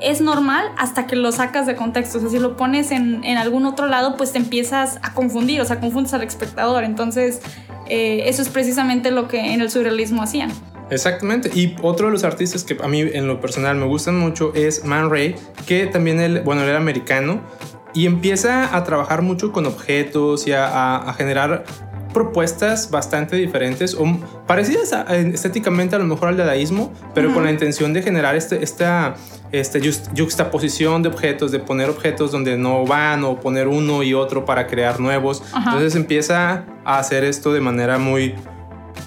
es 0.00 0.20
normal 0.20 0.66
hasta 0.76 1.06
que 1.06 1.16
lo 1.16 1.30
sacas 1.30 1.66
de 1.66 1.76
contexto. 1.76 2.18
O 2.18 2.20
sea, 2.20 2.30
si 2.30 2.38
lo 2.38 2.56
pones 2.56 2.90
en, 2.90 3.22
en, 3.24 3.38
algún 3.38 3.66
otro 3.66 3.86
lado, 3.86 4.16
pues 4.16 4.32
te 4.32 4.38
empiezas 4.38 4.98
a 5.02 5.14
confundir, 5.14 5.60
o 5.60 5.64
sea, 5.64 5.78
confundes 5.78 6.12
al 6.14 6.22
espectador. 6.22 6.84
Entonces, 6.84 7.40
eh, 7.88 8.24
eso 8.26 8.42
es 8.42 8.48
precisamente 8.48 9.10
lo 9.10 9.28
que 9.28 9.52
en 9.52 9.60
el 9.60 9.70
surrealismo 9.70 10.22
hacían. 10.22 10.50
Exactamente. 10.90 11.50
Y 11.54 11.76
otro 11.82 12.06
de 12.06 12.12
los 12.12 12.24
artistas 12.24 12.64
que 12.64 12.76
a 12.82 12.88
mí 12.88 13.00
en 13.00 13.26
lo 13.26 13.40
personal 13.40 13.76
me 13.76 13.86
gustan 13.86 14.18
mucho 14.18 14.52
es 14.54 14.84
Man 14.84 15.10
Ray, 15.10 15.36
que 15.66 15.86
también 15.86 16.20
él, 16.20 16.40
bueno, 16.44 16.62
él 16.62 16.68
era 16.68 16.78
americano, 16.78 17.40
y 17.94 18.06
empieza 18.06 18.76
a 18.76 18.84
trabajar 18.84 19.22
mucho 19.22 19.52
con 19.52 19.66
objetos 19.66 20.46
y 20.46 20.52
a, 20.52 21.14
generar 21.16 21.64
propuestas 22.12 22.90
bastante 22.90 23.36
diferentes 23.36 23.94
o 23.94 24.04
parecidas 24.46 24.92
estéticamente 25.32 25.94
a 25.94 25.98
lo 25.98 26.06
mejor 26.06 26.28
al 26.28 26.36
dadaísmo, 26.36 26.92
pero 27.14 27.32
con 27.32 27.44
la 27.44 27.52
intención 27.52 27.92
de 27.92 28.02
generar 28.02 28.34
este, 28.34 28.64
esta 28.64 29.14
este, 29.52 29.80
juxtaposición 30.16 31.02
de 31.02 31.08
objetos, 31.08 31.52
de 31.52 31.60
poner 31.60 31.88
objetos 31.88 32.32
donde 32.32 32.56
no 32.56 32.84
van 32.84 33.22
o 33.24 33.38
poner 33.38 33.68
uno 33.68 34.02
y 34.02 34.14
otro 34.14 34.44
para 34.44 34.66
crear 34.66 34.98
nuevos. 34.98 35.42
Entonces 35.56 35.94
empieza 35.94 36.64
a 36.84 36.98
hacer 36.98 37.22
esto 37.22 37.52
de 37.52 37.60
manera 37.60 37.98
muy, 37.98 38.34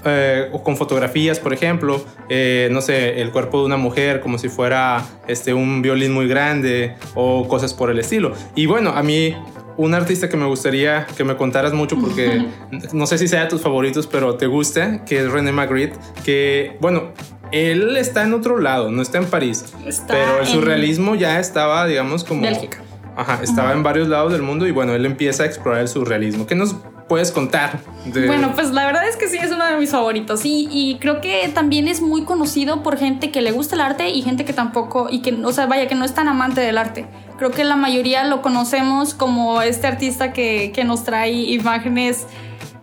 eh, 0.06 0.50
con 0.64 0.78
fotografías, 0.78 1.40
por 1.40 1.54
ejemplo, 1.54 2.04
eh, 2.30 2.70
no 2.72 2.82
sé, 2.82 3.22
el 3.22 3.32
cuerpo 3.32 3.60
de 3.60 3.66
una 3.66 3.78
mujer 3.78 4.22
como 4.22 4.38
si 4.38 4.50
fuera 4.50 5.06
este, 5.28 5.54
un 5.54 5.82
violín 5.82 6.14
muy 6.14 6.28
grande 6.28 6.96
o 7.16 7.48
cosas 7.48 7.74
por 7.74 7.90
el 7.90 8.00
estilo. 8.00 8.34
Y 8.56 8.66
bueno, 8.66 8.92
a 8.92 9.04
mí 9.04 9.36
un 9.78 9.94
artista 9.94 10.30
que 10.30 10.38
me 10.38 10.46
gustaría 10.46 11.08
que 11.18 11.24
me 11.24 11.36
contaras 11.36 11.74
mucho 11.74 11.98
porque 11.98 12.48
no 12.94 13.06
sé 13.08 13.18
si 13.18 13.28
sea 13.28 13.42
de 13.44 13.50
tus 13.50 13.62
favoritos, 13.62 14.08
pero 14.08 14.36
te 14.36 14.48
gusta, 14.48 15.04
que 15.06 15.20
es 15.20 15.32
René 15.32 15.52
Magritte, 15.52 15.98
que 16.24 16.78
bueno, 16.80 17.12
él 17.52 17.98
está 17.98 18.24
en 18.24 18.34
otro 18.34 18.60
lado, 18.60 18.92
no 18.92 19.02
está 19.02 19.20
en 19.20 19.26
París, 19.26 19.66
pero 20.08 20.40
el 20.40 20.48
surrealismo 20.48 21.16
ya 21.16 21.40
estaba, 21.40 21.86
digamos, 21.86 22.24
como... 22.24 22.42
Bélgica. 22.42 22.80
Ajá, 23.16 23.40
estaba 23.44 23.74
en 23.74 23.84
varios 23.84 24.08
lados 24.08 24.32
del 24.32 24.42
mundo 24.42 24.66
y 24.66 24.72
bueno, 24.72 24.94
él 24.96 25.06
empieza 25.06 25.44
a 25.44 25.46
explorar 25.46 25.82
el 25.82 25.88
surrealismo. 25.88 26.48
¿Qué 26.48 26.56
nos 26.56 26.76
puedes 27.08 27.32
contar? 27.32 27.80
Bueno, 28.06 28.54
pues 28.54 28.72
la 28.72 28.86
verdad 28.86 29.08
es 29.08 29.16
que 29.16 29.28
sí, 29.28 29.38
es 29.38 29.52
uno 29.52 29.66
de 29.66 29.78
mis 29.78 29.92
favoritos. 29.92 30.42
y 30.44 30.98
creo 31.00 31.22
que 31.22 31.50
también 31.54 31.88
es 31.88 32.02
muy 32.02 32.24
conocido 32.24 32.84
por 32.84 32.98
gente 32.98 33.32
que 33.32 33.42
le 33.42 33.52
gusta 33.52 33.76
el 33.76 33.82
arte 33.82 34.10
y 34.10 34.22
gente 34.22 34.46
que 34.46 34.54
tampoco, 34.54 35.08
y 35.10 35.22
que, 35.22 35.34
o 35.34 35.52
sea, 35.54 35.66
vaya, 35.66 35.88
que 35.88 35.96
no 35.96 36.06
es 36.06 36.14
tan 36.14 36.28
amante 36.28 36.62
del 36.62 36.78
arte. 36.78 37.06
Creo 37.38 37.52
que 37.52 37.64
la 37.64 37.76
mayoría 37.76 38.24
lo 38.24 38.42
conocemos 38.42 39.14
como 39.14 39.62
este 39.62 39.88
artista 39.88 40.34
que, 40.34 40.72
nos 40.86 41.04
trae 41.04 41.32
imágenes 41.32 42.28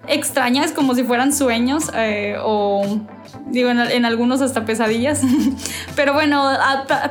extrañas, 0.09 0.73
como 0.73 0.95
si 0.95 1.05
fueran 1.05 1.33
sueños 1.33 1.91
eh, 1.95 2.37
o 2.43 3.00
digo, 3.47 3.71
en, 3.71 4.05
algunos 4.05 4.41
hasta 4.41 4.65
pesadillas. 4.65 5.23
Pero 5.97 6.12
bueno, 6.15 6.50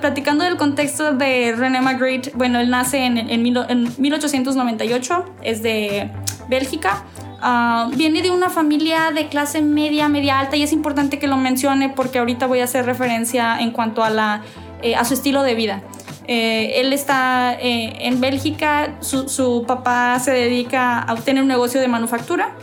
platicando 0.01 0.43
del 0.43 0.57
contexto 0.57 1.13
de 1.13 1.53
René 1.55 1.81
Magritte, 1.81 2.31
bueno, 2.35 2.59
él 2.59 2.69
nace 2.69 3.05
en, 3.05 3.17
en, 3.17 3.41
1898, 3.41 5.25
es 5.41 5.61
de 5.61 6.11
Bélgica. 6.49 7.03
Ah, 7.41 7.89
viene 7.95 8.21
de 8.21 8.31
una 8.31 8.49
familia 8.49 9.11
de 9.13 9.29
clase 9.29 9.61
media, 9.61 10.09
media 10.09 10.39
alta 10.39 10.57
y 10.57 10.63
es 10.63 10.73
importante 10.73 11.19
que 11.19 11.27
lo 11.27 11.37
mencione 11.37 11.87
porque 11.89 12.19
ahorita 12.19 12.47
voy 12.47 12.59
a 12.59 12.65
hacer 12.65 12.85
referencia 12.85 13.57
en 13.59 13.71
cuanto 13.71 14.03
a, 14.03 14.09
la, 14.09 14.41
eh, 14.81 14.95
a 14.95 15.05
su 15.05 15.13
estilo 15.13 15.43
de 15.43 15.55
vida. 15.55 15.81
Eh, 16.27 16.81
él 16.81 16.93
está 16.93 17.57
en 17.59 18.21
Bélgica, 18.21 18.97
su, 18.99 19.29
su, 19.29 19.63
papá 19.65 20.19
se 20.19 20.31
dedica 20.31 20.99
a 20.99 21.13
obtener 21.13 21.41
un 21.41 21.47
negocio 21.47 21.81
de 21.81 21.87
manufactura 21.87 22.55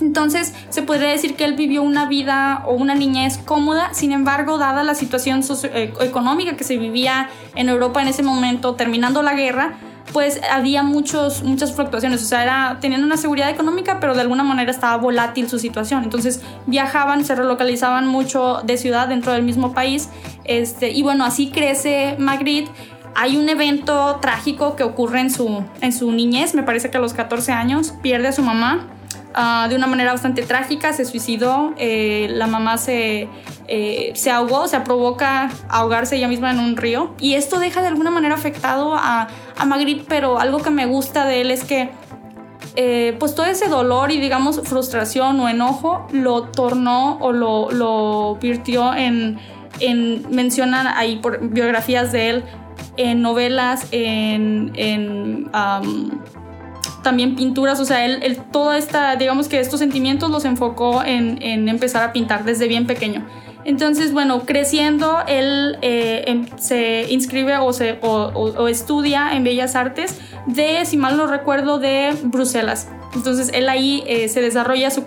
entonces 0.00 0.54
se 0.70 0.82
podría 0.82 1.08
decir 1.08 1.36
que 1.36 1.44
él 1.44 1.54
vivió 1.54 1.82
una 1.82 2.06
vida 2.06 2.62
o 2.66 2.74
una 2.74 2.94
niñez 2.94 3.38
cómoda, 3.38 3.92
sin 3.92 4.12
embargo, 4.12 4.58
dada 4.58 4.82
la 4.82 4.94
situación 4.94 5.42
eh, 5.64 5.92
que 6.56 6.64
se 6.64 6.76
vivía 6.78 7.28
en 7.54 7.68
Europa 7.68 8.00
en 8.00 8.08
ese 8.08 8.22
momento, 8.22 8.74
terminando 8.74 9.22
la 9.22 9.34
guerra, 9.34 9.78
pues 10.12 10.40
había 10.50 10.82
muchos, 10.82 11.42
muchas 11.42 11.72
fluctuaciones, 11.72 12.22
o 12.22 12.26
sea, 12.26 12.42
era, 12.42 12.78
tenían 12.80 13.04
una 13.04 13.16
seguridad 13.16 13.50
económica, 13.50 13.98
pero 14.00 14.14
de 14.14 14.20
alguna 14.20 14.42
manera 14.42 14.70
estaba 14.70 14.96
volátil 14.96 15.48
su 15.48 15.58
situación. 15.58 16.04
Entonces 16.04 16.42
viajaban, 16.66 17.24
se 17.24 17.34
relocalizaban 17.34 18.06
mucho 18.06 18.60
de 18.64 18.76
ciudad 18.76 19.08
dentro 19.08 19.32
del 19.32 19.42
mismo 19.42 19.72
país, 19.72 20.08
este, 20.44 20.90
y 20.90 21.02
bueno, 21.02 21.24
así 21.24 21.50
crece 21.50 22.16
Magritte. 22.18 22.70
Hay 23.16 23.36
un 23.36 23.48
evento 23.48 24.18
trágico 24.20 24.76
que 24.76 24.84
ocurre 24.84 25.20
en 25.20 25.30
su, 25.30 25.64
en 25.80 25.92
su 25.92 26.12
niñez, 26.12 26.54
me 26.54 26.62
parece 26.62 26.90
que 26.90 26.98
a 26.98 27.00
los 27.00 27.12
14 27.12 27.52
años, 27.52 27.92
pierde 28.02 28.28
a 28.28 28.32
su 28.32 28.42
mamá 28.42 28.86
Ah, 29.32 29.66
de 29.68 29.76
una 29.76 29.86
manera 29.86 30.10
bastante 30.10 30.42
trágica, 30.42 30.92
se 30.92 31.04
suicidó, 31.04 31.72
eh, 31.78 32.26
la 32.30 32.48
mamá 32.48 32.78
se, 32.78 33.28
eh, 33.72 34.10
se 34.16 34.30
ahogó, 34.30 34.66
se 34.66 34.80
provoca 34.80 35.48
ahogarse 35.68 36.16
ella 36.16 36.26
misma 36.26 36.50
en 36.50 36.58
un 36.58 36.76
río 36.76 37.14
y 37.20 37.34
esto 37.34 37.60
deja 37.60 37.80
de 37.80 37.86
alguna 37.88 38.10
manera 38.10 38.34
afectado 38.34 38.94
a, 38.94 39.28
a 39.56 39.64
Magritte, 39.64 40.04
pero 40.08 40.40
algo 40.40 40.58
que 40.58 40.70
me 40.70 40.86
gusta 40.86 41.24
de 41.24 41.40
él 41.40 41.50
es 41.52 41.64
que 41.64 41.88
eh, 42.74 43.16
pues 43.18 43.34
todo 43.34 43.46
ese 43.46 43.68
dolor 43.68 44.10
y 44.10 44.18
digamos 44.18 44.60
frustración 44.64 45.38
o 45.40 45.48
enojo 45.48 46.06
lo 46.12 46.42
tornó 46.42 47.18
o 47.20 47.32
lo, 47.32 47.70
lo 47.70 48.38
virtió 48.40 48.92
en, 48.92 49.38
en 49.78 50.26
mencionan 50.30 50.86
ahí 50.88 51.16
por 51.16 51.48
biografías 51.48 52.10
de 52.10 52.30
él, 52.30 52.44
en 52.96 53.22
novelas, 53.22 53.86
en... 53.92 54.72
en 54.74 55.50
también 57.02 57.34
pinturas, 57.34 57.80
o 57.80 57.84
sea, 57.84 58.04
él, 58.04 58.38
toda 58.52 58.76
esta, 58.76 59.16
digamos 59.16 59.48
que 59.48 59.58
estos 59.60 59.80
sentimientos 59.80 60.30
los 60.30 60.44
enfocó 60.44 61.02
en, 61.02 61.68
empezar 61.68 62.02
a 62.02 62.12
pintar 62.12 62.44
desde 62.44 62.68
bien 62.68 62.86
pequeño. 62.86 63.26
Entonces, 63.64 64.12
bueno, 64.12 64.46
creciendo, 64.46 65.18
él 65.26 65.78
eh, 65.82 66.24
em, 66.26 66.46
se 66.56 67.06
inscribe 67.10 67.58
o, 67.58 67.72
se, 67.72 67.98
o, 68.02 68.68
estudia 68.68 69.34
en 69.34 69.44
Bellas 69.44 69.76
Artes 69.76 70.18
de, 70.46 70.84
si 70.86 70.96
mal 70.96 71.16
no 71.16 71.26
recuerdo, 71.26 71.78
de 71.78 72.16
Bruselas. 72.22 72.88
Entonces, 73.14 73.50
él 73.52 73.68
ahí 73.68 74.02
eh, 74.06 74.28
se 74.28 74.40
desarrolla 74.40 74.90
su, 74.90 75.04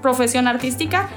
profesión 0.00 0.48
artística. 0.48 1.08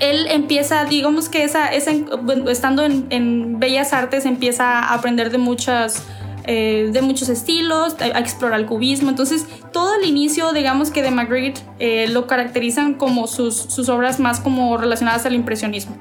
él 0.00 0.26
empieza, 0.28 0.84
digamos 0.84 1.28
que 1.28 1.44
esa 1.44 1.72
estando 1.72 2.84
en, 2.84 3.06
en 3.10 3.58
Bellas 3.58 3.92
Artes, 3.92 4.26
empieza 4.26 4.80
a 4.80 4.94
aprender 4.94 5.30
de 5.30 5.38
muchas 5.38 6.04
eh, 6.46 6.90
de 6.92 7.00
muchos 7.00 7.30
estilos, 7.30 7.96
a, 8.00 8.18
explorar 8.18 8.60
el 8.60 8.66
cubismo. 8.66 9.08
Entonces, 9.08 9.46
todo 9.72 9.94
el 9.94 10.04
inicio, 10.04 10.52
digamos 10.52 10.90
que 10.90 11.02
de 11.02 11.10
Magritte 11.10 11.62
eh, 11.78 12.06
lo 12.08 12.26
caracterizan 12.26 12.94
como 12.94 13.26
sus, 13.26 13.56
sus, 13.56 13.88
obras 13.88 14.20
más 14.20 14.40
como 14.40 14.76
relacionadas 14.76 15.24
al 15.24 15.34
impresionismo. 15.34 15.96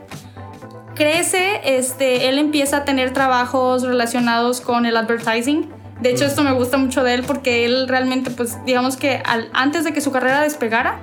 Crece, 0.95 1.61
este, 1.63 2.27
él 2.27 2.39
empieza 2.39 2.77
a 2.77 2.85
tener 2.85 3.13
trabajos 3.13 3.83
relacionados 3.83 4.59
con 4.59 4.85
el 4.85 4.97
advertising. 4.97 5.69
De 6.01 6.11
hecho, 6.11 6.25
esto 6.25 6.43
me 6.43 6.51
gusta 6.51 6.77
mucho 6.77 7.03
de 7.03 7.13
él 7.13 7.23
porque 7.25 7.63
él 7.63 7.87
realmente, 7.87 8.29
pues, 8.29 8.57
digamos 8.65 8.97
que 8.97 9.23
antes 9.53 9.85
de 9.85 9.93
que 9.93 10.01
su 10.01 10.11
carrera 10.11 10.41
despegara, 10.41 10.99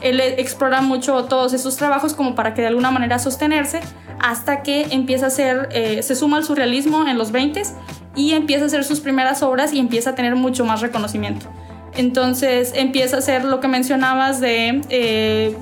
él 0.00 0.20
explora 0.20 0.80
mucho 0.80 1.24
todos 1.24 1.52
esos 1.52 1.76
trabajos 1.76 2.14
como 2.14 2.34
para 2.34 2.54
que 2.54 2.62
de 2.62 2.68
alguna 2.68 2.90
manera 2.90 3.18
sostenerse 3.18 3.80
hasta 4.20 4.62
que 4.62 4.86
empieza 4.90 5.26
a 5.26 5.30
ser, 5.30 5.68
eh, 5.72 6.02
se 6.02 6.14
suma 6.14 6.38
al 6.38 6.44
surrealismo 6.44 7.06
en 7.06 7.18
los 7.18 7.32
20s 7.32 7.74
y 8.18 8.32
empieza 8.32 8.64
a 8.64 8.66
hacer 8.66 8.84
sus 8.84 8.98
primeras 8.98 9.42
obras 9.44 9.72
y 9.72 9.78
empieza 9.78 10.10
a 10.10 10.14
tener 10.16 10.34
mucho 10.34 10.64
más 10.64 10.80
reconocimiento. 10.80 11.46
Entonces 11.96 12.72
empieza 12.74 13.16
a 13.16 13.18
hacer 13.20 13.44
lo 13.44 13.60
que 13.60 13.68
mencionabas 13.68 14.40
de 14.40 14.82
eh, 14.90 15.56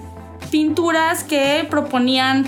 pinturas 0.50 1.22
que 1.22 1.66
proponían, 1.68 2.46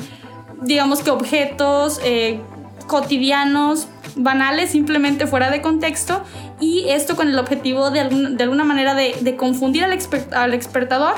digamos 0.62 1.02
que 1.02 1.10
objetos 1.10 2.00
eh, 2.02 2.40
cotidianos, 2.86 3.88
banales, 4.16 4.70
simplemente 4.70 5.26
fuera 5.26 5.50
de 5.50 5.60
contexto, 5.60 6.22
y 6.58 6.88
esto 6.88 7.14
con 7.14 7.28
el 7.28 7.38
objetivo 7.38 7.90
de, 7.90 8.00
alguna 8.00 8.64
manera 8.64 8.94
de, 8.94 9.36
confundir 9.36 9.84
al, 9.84 9.96
al 10.32 10.54
expertador 10.54 11.14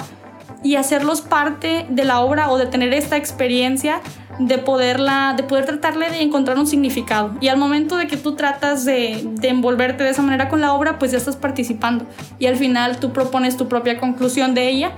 y 0.65 0.75
hacerlos 0.75 1.21
parte 1.21 1.87
de 1.89 2.05
la 2.05 2.21
obra 2.21 2.51
o 2.51 2.59
de 2.59 2.67
tener 2.67 2.93
esta 2.93 3.17
experiencia 3.17 4.01
de 4.41 4.59
poderla, 4.59 5.35
de 5.37 5.43
poder 5.43 5.67
tratarle 5.67 6.11
de 6.11 6.23
encontrar 6.23 6.59
un 6.59 6.67
significado. 6.67 7.35
Y 7.41 7.49
al 7.49 7.59
momento 7.59 7.97
de 7.97 8.07
que 8.07 8.17
tú 8.17 8.35
tratas 8.35 8.85
de, 8.85 9.23
de, 9.35 9.49
envolverte 9.49 10.03
de 10.03 10.11
esa 10.11 10.23
manera 10.23 10.49
con 10.49 10.61
la 10.61 10.73
obra, 10.73 10.99
pues 10.99 11.13
ya 11.13 11.19
estás 11.19 11.37
participando. 11.37 12.07
Y 12.39 12.47
al 12.47 12.57
final 12.57 12.99
tú 12.99 13.13
propones 13.13 13.57
tu 13.57 13.69
propia 13.69 13.99
conclusión 13.99 14.55
de 14.55 14.69
ella. 14.69 14.93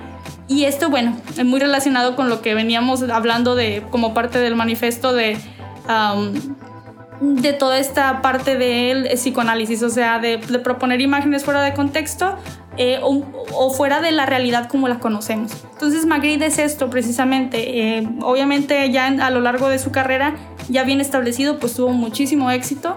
Y 0.49 0.65
esto, 0.65 0.91
bueno, 0.91 1.17
es 1.37 1.45
muy 1.45 1.61
relacionado 1.61 2.15
con 2.15 2.29
lo 2.29 2.41
que 2.41 2.55
veníamos 2.55 3.03
hablando 3.03 3.55
de 3.55 3.85
como 3.91 4.15
parte 4.15 4.39
del 4.39 4.57
manifiesto 4.57 5.13
de... 5.13 5.37
de 7.23 7.53
toda 7.53 7.79
esta 7.79 8.21
parte 8.21 8.57
del 8.57 9.09
psicoanálisis, 9.15 9.83
o 9.83 9.91
sea, 9.91 10.19
de, 10.19 10.39
de 10.39 10.59
proponer 10.59 11.01
imágenes 11.01 11.45
fuera 11.45 11.63
de 11.63 11.73
contexto 11.73 12.37
eh, 12.79 12.99
o, 13.03 13.71
fuera 13.71 14.01
de 14.01 14.13
la 14.13 14.25
realidad 14.25 14.69
como 14.69 14.89
la 14.89 14.99
conocemos. 14.99 15.53
Entonces 15.73 16.07
Magritte 16.07 16.47
es 16.47 16.59
esto 16.59 16.89
precisamente. 16.89 17.99
Eh, 17.99 18.09
obviamente 18.23 18.91
ya 18.91 19.07
a 19.07 19.31
lo 19.31 19.41
largo 19.41 19.69
de 19.69 19.79
su 19.79 19.93
carrera, 19.93 20.35
ya 20.69 20.83
bien 20.85 21.01
establecido, 21.01 21.59
pues 21.59 21.75
tuvo 21.75 21.91
muchísimo 21.91 22.51
éxito. 22.51 22.97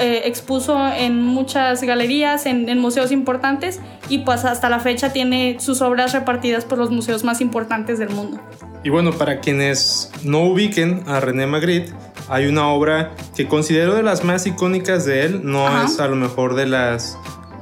Eh, 0.00 0.22
expuso 0.24 0.78
en 0.88 1.20
muchas 1.20 1.82
galerías, 1.82 2.46
en, 2.46 2.68
en, 2.68 2.78
museos 2.78 3.10
importantes 3.10 3.80
y 4.08 4.18
pues 4.18 4.44
hasta 4.44 4.70
la 4.70 4.78
fecha 4.78 5.12
tiene 5.12 5.56
sus 5.58 5.82
obras 5.82 6.12
repartidas 6.12 6.64
por 6.64 6.78
los 6.78 6.92
museos 6.92 7.24
más 7.24 7.40
importantes 7.40 7.98
del 7.98 8.10
mundo. 8.10 8.40
Y 8.84 8.90
bueno, 8.90 9.12
para 9.12 9.40
quienes 9.40 10.12
no 10.22 10.42
ubiquen 10.42 11.02
a 11.08 11.18
René 11.18 11.48
Magritte, 11.48 11.92
hay 12.28 12.46
una 12.46 12.68
obra 12.68 13.12
que 13.36 13.46
considero 13.46 13.94
de 13.94 14.02
las 14.02 14.24
más 14.24 14.46
icónicas 14.46 15.04
de 15.04 15.24
él, 15.24 15.40
no 15.44 15.84
es 15.84 16.00
a 16.00 16.08
lo 16.08 16.16
mejor 16.16 16.54
de 16.54 16.66
las 16.66 17.18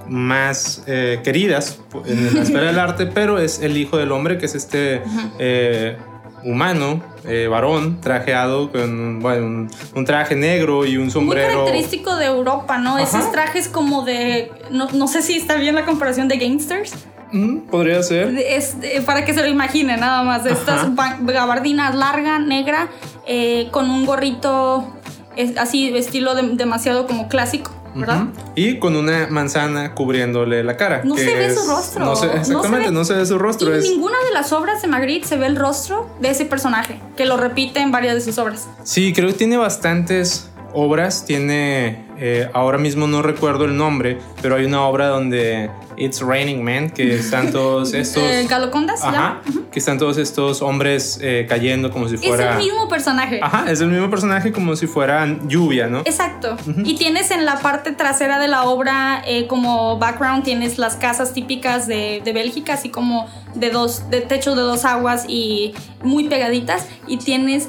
más 0.09 0.83
eh, 0.87 1.21
queridas 1.25 1.81
en 2.07 2.35
la 2.35 2.43
esfera 2.43 2.67
del 2.67 2.79
arte, 2.79 3.07
pero 3.07 3.39
es 3.39 3.61
el 3.61 3.77
Hijo 3.77 3.97
del 3.97 4.13
Hombre, 4.13 4.39
que 4.39 4.47
es 4.47 4.55
este 4.55 5.03
eh, 5.39 5.97
humano, 6.45 7.03
eh, 7.25 7.47
varón, 7.49 8.01
trajeado 8.01 8.71
con 8.71 9.21
bueno, 9.21 9.69
un, 9.95 10.05
traje 10.05 10.37
negro 10.37 10.85
y 10.85 10.97
un 10.97 11.11
sombrero. 11.11 11.49
Muy 11.49 11.57
característico 11.57 12.17
de 12.17 12.27
Europa, 12.27 12.79
¿no? 12.79 12.99
Esos 12.99 13.31
trajes 13.33 13.69
como 13.69 14.05
de. 14.05 14.51
No, 14.71 15.09
sé 15.09 15.23
si 15.23 15.37
está 15.37 15.57
bien 15.57 15.75
la 15.75 15.85
comparación 15.85 16.29
de 16.29 16.37
gangsters. 16.39 16.95
Mm, 17.33 17.61
podría 17.71 18.03
ser. 18.03 18.37
Es, 18.37 18.77
para 19.07 19.25
que 19.25 19.33
se 19.33 19.41
lo 19.41 19.49
imagine, 19.49 19.97
nada 19.97 20.23
más. 20.23 20.45
Estas 20.47 20.89
gabardinas 21.21 21.95
larga, 21.95 22.39
negra, 22.39 22.89
con 23.71 23.91
un 23.91 24.07
gorrito 24.07 24.87
así, 25.59 25.97
estilo 25.97 26.35
demasiado 26.35 27.07
como 27.07 27.29
clásico. 27.29 27.73
¿verdad? 27.95 28.25
Y 28.55 28.79
con 28.79 28.97
una 28.97 29.27
manzana 29.29 29.95
cubriéndole 29.95 30.65
la 30.65 30.77
cara. 30.77 31.03
No 31.05 31.17
se 31.17 31.35
ve 31.35 31.55
su 31.55 31.69
rostro. 31.69 32.05
No 32.05 32.13
exactamente, 32.13 32.91
no 32.91 33.05
se, 33.05 33.15
ve, 33.15 33.27
su 33.27 33.39
rostro. 33.39 33.75
En 33.75 33.83
ninguna 33.83 34.17
de 34.27 34.33
las 34.33 34.53
obras 34.53 34.83
de 34.83 34.89
Magritte 34.89 35.27
se 35.27 35.37
ve 35.37 35.47
el 35.47 35.57
rostro 35.57 36.09
de 36.21 36.31
ese 36.31 36.45
personaje, 36.45 37.01
que 37.17 37.27
lo 37.27 37.37
repite 37.37 37.81
en 37.81 37.93
varias 37.93 38.15
de 38.15 38.21
sus 38.21 38.39
obras. 38.39 38.69
Sí, 38.83 39.13
creo 39.13 39.29
que 39.29 39.35
tiene 39.35 39.57
bastantes 39.57 40.49
obras. 40.75 41.25
Tiene, 41.25 42.07
eh, 42.19 42.49
ahora 42.53 42.79
mismo 42.79 43.07
no 43.07 43.23
recuerdo 43.23 43.65
el 43.65 43.77
nombre, 43.77 44.19
pero 44.41 44.57
hay 44.57 44.65
una 44.65 44.83
obra 44.83 45.09
donde 45.09 45.71
It's 45.97 46.21
Raining 46.21 46.63
Men, 46.63 46.91
que 46.91 47.15
están 47.19 47.53
todos 47.53 47.95
estos... 47.95 48.23
Eh, 48.23 48.47
Galocondas, 48.49 49.03
Ajá, 49.05 49.41
que 49.71 49.79
están 49.79 49.99
todos 49.99 50.19
estos 50.19 50.63
hombres 50.63 51.19
eh, 51.23 51.47
cayendo 51.49 51.91
como 51.91 52.09
si 52.09 52.17
fuera... 52.17 52.51
Es 52.51 52.57
el 52.57 52.63
mismo 52.65 52.89
personaje. 52.89 53.41
Ajá, 53.43 53.71
es 53.71 53.81
el 53.81 53.89
mismo 53.89 54.11
personaje 54.11 54.53
como 54.53 54.77
si 54.77 54.87
fuera 54.87 55.27
lluvia, 55.47 55.87
¿no? 55.87 56.01
Exacto. 56.01 56.57
Y 56.85 56.97
tienes 56.97 57.31
en 57.31 57.45
la 57.45 57.59
parte 57.61 57.93
trasera 57.93 58.39
de 58.39 58.49
la 58.49 58.65
obra 58.65 59.23
eh, 59.27 59.47
como 59.47 59.99
background, 59.99 60.45
tienes 60.45 60.79
las 60.79 60.97
casas 60.97 61.33
típicas 61.33 61.87
de, 61.87 62.21
de 62.25 62.33
Bélgica, 62.33 62.75
así 62.75 62.89
como 62.89 63.29
de 63.55 63.71
dos, 63.71 64.11
de 64.11 64.21
techo 64.21 64.55
de 64.55 64.63
dos 64.63 64.85
aguas 64.85 65.25
y 65.29 65.75
muy 66.03 66.29
pegaditas. 66.29 66.87
Y 67.07 67.19
tienes 67.19 67.69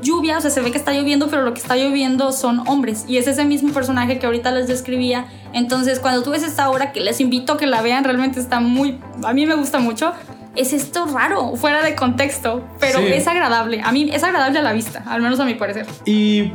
lluvia, 0.00 0.38
o 0.38 0.40
sea, 0.40 0.50
se 0.50 0.60
ve 0.60 0.70
que 0.70 0.78
está 0.78 0.92
lloviendo, 0.92 1.28
pero 1.28 1.42
lo 1.42 1.54
que 1.54 1.60
está 1.60 1.76
lloviendo 1.76 2.32
son 2.32 2.66
hombres. 2.68 3.04
Y 3.08 3.18
es 3.18 3.26
ese 3.26 3.44
mismo 3.44 3.72
personaje 3.72 4.18
que 4.18 4.26
ahorita 4.26 4.50
les 4.50 4.66
describía. 4.66 5.26
Entonces, 5.52 6.00
cuando 6.00 6.22
tú 6.22 6.30
ves 6.30 6.42
esta 6.42 6.70
obra, 6.70 6.92
que 6.92 7.00
les 7.00 7.20
invito 7.20 7.54
a 7.54 7.56
que 7.56 7.66
la 7.66 7.82
vean, 7.82 8.04
realmente 8.04 8.40
está 8.40 8.60
muy... 8.60 8.98
A 9.24 9.32
mí 9.32 9.46
me 9.46 9.54
gusta 9.54 9.78
mucho. 9.78 10.12
Es 10.56 10.72
esto 10.72 11.06
raro, 11.06 11.56
fuera 11.56 11.82
de 11.82 11.96
contexto, 11.96 12.64
pero 12.78 13.00
es 13.00 13.26
agradable. 13.26 13.80
A 13.82 13.90
mí 13.90 14.08
es 14.12 14.22
agradable 14.22 14.60
a 14.60 14.62
la 14.62 14.72
vista, 14.72 15.02
al 15.06 15.20
menos 15.20 15.40
a 15.40 15.44
mi 15.44 15.54
parecer. 15.54 15.86
Y 16.04 16.52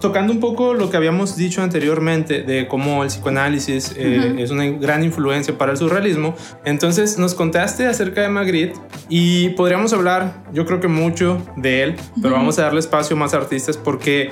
tocando 0.00 0.32
un 0.32 0.40
poco 0.40 0.74
lo 0.74 0.90
que 0.90 0.96
habíamos 0.96 1.36
dicho 1.36 1.62
anteriormente 1.62 2.42
de 2.42 2.68
cómo 2.68 3.02
el 3.02 3.08
psicoanálisis 3.08 3.94
eh, 3.96 4.34
es 4.38 4.50
una 4.50 4.66
gran 4.66 5.02
influencia 5.02 5.56
para 5.56 5.72
el 5.72 5.78
surrealismo, 5.78 6.34
entonces 6.64 7.18
nos 7.18 7.34
contaste 7.34 7.86
acerca 7.86 8.22
de 8.22 8.28
Magritte 8.28 8.78
y 9.08 9.50
podríamos 9.50 9.92
hablar, 9.92 10.42
yo 10.52 10.66
creo 10.66 10.80
que 10.80 10.88
mucho 10.88 11.42
de 11.56 11.82
él, 11.82 11.96
pero 12.20 12.34
vamos 12.34 12.58
a 12.58 12.62
darle 12.62 12.80
espacio 12.80 13.16
a 13.16 13.18
más 13.18 13.34
artistas 13.34 13.76
porque 13.76 14.30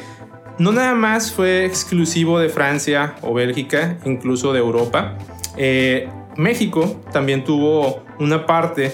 no 0.59 0.73
nada 0.73 0.95
más 0.95 1.33
fue 1.33 1.65
exclusivo 1.65 2.39
de 2.39 2.51
Francia 2.51 3.15
o 3.23 3.33
Bélgica, 3.33 3.97
incluso 4.05 4.53
de 4.53 4.59
Europa. 4.59 5.17
Eh, 5.57 6.09
México 6.37 7.01
también 7.13 7.45
tuvo 7.45 8.03
una 8.19 8.45
parte 8.45 8.93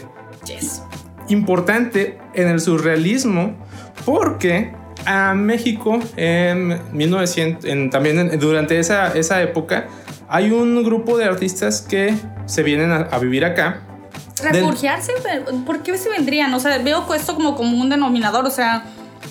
importante 1.29 2.19
en 2.35 2.49
el 2.49 2.61
surrealismo 2.61 3.57
porque 4.05 4.76
a 5.07 5.35
México 5.35 5.99
en 6.17 6.81
1900, 6.93 7.65
en, 7.65 7.91
también 7.91 8.39
durante 8.39 8.79
esa, 8.79 9.17
esa 9.17 9.41
época, 9.43 9.87
hay 10.29 10.51
un 10.51 10.83
grupo 10.85 11.17
de 11.17 11.25
artistas 11.25 11.81
que 11.81 12.15
se 12.47 12.63
vienen 12.63 12.93
a, 12.93 13.19
vivir 13.19 13.45
acá. 13.45 13.83
¿Refugiarse? 14.43 15.13
¿Por 15.65 15.83
qué 15.83 15.97
se 15.97 16.11
vendrían? 16.11 16.53
O 16.53 16.61
sea, 16.61 16.77
veo 16.79 17.07
esto 17.15 17.35
como, 17.35 17.57
como 17.57 17.81
un 17.81 17.89
denominador, 17.89 18.45
o 18.45 18.51
sea, 18.51 18.85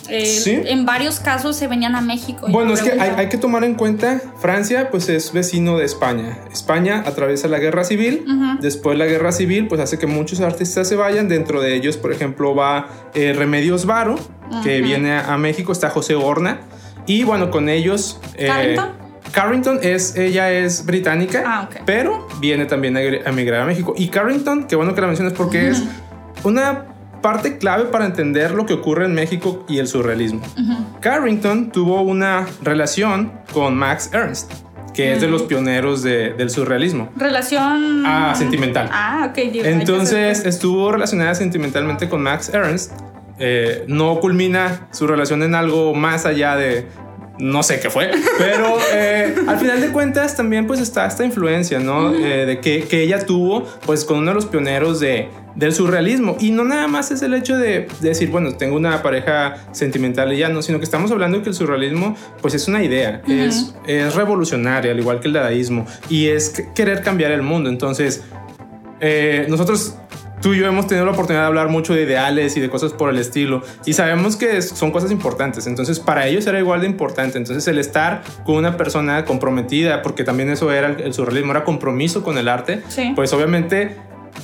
eh, 0.08 0.64
en 0.66 0.86
varios 0.86 1.20
casos 1.20 1.56
se 1.56 1.66
venían 1.66 1.94
a 1.94 2.00
México. 2.00 2.46
Bueno, 2.48 2.74
es 2.74 2.82
que 2.82 2.92
hay, 2.92 3.28
que 3.28 3.38
tomar 3.38 3.64
en 3.64 3.74
cuenta, 3.74 4.20
Francia 4.38 4.90
pues 4.90 5.08
es 5.08 5.32
vecino 5.32 5.78
de 5.78 5.84
España. 5.84 6.38
España 6.52 7.02
atraviesa 7.06 7.48
la 7.48 7.58
guerra 7.58 7.84
civil, 7.84 8.24
después 8.60 8.98
la 8.98 9.06
guerra 9.06 9.32
civil 9.32 9.68
pues 9.68 9.80
hace 9.80 9.98
que 9.98 10.06
muchos 10.06 10.40
artistas 10.40 10.88
se 10.88 10.96
vayan, 10.96 11.28
dentro 11.28 11.60
de 11.60 11.74
ellos 11.74 11.96
por 11.96 12.12
ejemplo 12.12 12.54
va 12.54 12.88
eh, 13.14 13.32
Remedios 13.36 13.86
Varo, 13.86 14.16
que 14.62 14.80
viene 14.80 15.16
a, 15.16 15.36
México, 15.36 15.72
está 15.72 15.90
José 15.90 16.14
Horna, 16.14 16.60
y 17.06 17.24
bueno, 17.24 17.50
con 17.50 17.68
ellos... 17.68 18.20
Eh, 18.34 18.46
¿Carrington? 18.46 19.06
Carrington 19.32 19.80
es, 19.82 20.16
ella 20.16 20.50
es 20.50 20.86
británica, 20.86 21.42
ah, 21.46 21.68
pero 21.84 22.26
viene 22.40 22.64
también 22.64 22.96
a 22.96 23.02
emigrar 23.02 23.62
a 23.62 23.66
México. 23.66 23.92
Y 23.96 24.08
Carrington, 24.08 24.64
qué 24.64 24.76
bueno 24.76 24.94
que 24.94 25.00
la 25.00 25.08
mencionas 25.08 25.34
porque 25.34 25.68
es 25.68 25.82
una 26.42 26.95
parte 27.20 27.58
clave 27.58 27.84
para 27.84 28.06
entender 28.06 28.52
lo 28.52 28.66
que 28.66 28.74
ocurre 28.74 29.06
en 29.06 29.14
México 29.14 29.64
y 29.68 29.78
el 29.78 29.88
surrealismo. 29.88 30.42
Carrington 31.00 31.70
tuvo 31.70 32.02
una 32.02 32.46
relación 32.62 33.32
con 33.52 33.76
Max 33.76 34.10
Ernst, 34.12 34.52
que 34.94 35.12
es 35.12 35.20
de 35.20 35.28
los 35.28 35.42
pioneros 35.42 36.02
del 36.02 36.50
surrealismo. 36.50 37.10
Relación... 37.16 38.04
Ah, 38.06 38.34
sentimental. 38.36 38.88
Ah, 38.92 39.28
ok. 39.30 39.38
Entonces 39.64 40.44
estuvo 40.44 40.90
relacionada 40.92 41.34
sentimentalmente 41.34 42.08
con 42.08 42.22
Max 42.22 42.50
Ernst. 42.52 42.92
Eh, 43.38 43.84
no 43.86 44.18
culmina 44.20 44.88
su 44.92 45.06
relación 45.06 45.42
en 45.42 45.54
algo 45.54 45.94
más 45.94 46.24
allá 46.24 46.56
de, 46.56 46.86
no 47.38 47.62
sé 47.62 47.80
qué 47.80 47.90
fue, 47.90 48.10
pero 48.38 48.78
eh, 48.92 49.34
al 49.46 49.58
final 49.58 49.80
de 49.80 49.88
cuentas 49.88 50.36
también 50.36 50.66
pues 50.66 50.80
está 50.80 51.06
esta 51.06 51.24
influencia, 51.24 51.78
¿no? 51.78 52.14
Eh, 52.14 52.46
de 52.46 52.60
que, 52.60 52.84
que, 52.84 53.02
ella 53.02 53.24
tuvo 53.24 53.64
pues 53.84 54.04
con 54.04 54.18
uno 54.18 54.30
de 54.30 54.34
los 54.34 54.46
pioneros 54.46 55.00
de, 55.00 55.28
del 55.54 55.72
surrealismo. 55.72 56.36
Y 56.38 56.50
no 56.50 56.64
nada 56.64 56.86
más 56.86 57.10
es 57.10 57.22
el 57.22 57.34
hecho 57.34 57.56
de, 57.56 57.88
decir, 58.00 58.30
bueno, 58.30 58.52
tengo 58.56 58.76
una 58.76 59.02
pareja 59.02 59.56
sentimental 59.72 60.32
y 60.32 60.38
ya 60.38 60.48
no, 60.48 60.62
sino 60.62 60.78
que 60.78 60.84
estamos 60.84 61.10
hablando 61.10 61.38
de 61.38 61.42
que 61.42 61.50
el 61.50 61.54
surrealismo 61.54 62.16
pues 62.40 62.54
es 62.54 62.68
una 62.68 62.84
idea, 62.84 63.22
es, 63.26 63.74
es 63.86 64.14
revolucionaria, 64.14 64.92
al 64.92 64.98
igual 64.98 65.20
que 65.20 65.28
el 65.28 65.34
dadaísmo, 65.34 65.86
y 66.08 66.28
es 66.28 66.62
querer 66.74 67.02
cambiar 67.02 67.32
el 67.32 67.42
mundo. 67.42 67.68
Entonces, 67.68 68.22
eh, 69.00 69.46
nosotros 69.48 69.96
tú 70.40 70.54
y 70.54 70.58
yo 70.58 70.66
hemos 70.66 70.86
tenido 70.86 71.04
la 71.06 71.12
oportunidad 71.12 71.42
de 71.42 71.46
hablar 71.48 71.68
mucho 71.68 71.94
de 71.94 72.02
ideales 72.02 72.56
y 72.56 72.60
de 72.60 72.68
cosas 72.68 72.92
por 72.92 73.10
el 73.10 73.18
estilo 73.18 73.62
y 73.84 73.92
sabemos 73.94 74.36
que 74.36 74.60
son 74.62 74.90
cosas 74.90 75.10
importantes, 75.10 75.66
entonces 75.66 76.00
para 76.00 76.26
ellos 76.26 76.46
era 76.46 76.58
igual 76.58 76.80
de 76.80 76.86
importante, 76.86 77.38
entonces 77.38 77.66
el 77.68 77.78
estar 77.78 78.22
con 78.44 78.56
una 78.56 78.76
persona 78.76 79.24
comprometida, 79.24 80.02
porque 80.02 80.24
también 80.24 80.50
eso 80.50 80.70
era 80.72 80.88
el, 80.88 81.12
surrealismo, 81.14 81.52
era 81.52 81.64
compromiso 81.64 82.22
con 82.22 82.38
el 82.38 82.48
arte, 82.48 82.82
pues 83.14 83.32
obviamente 83.32 83.96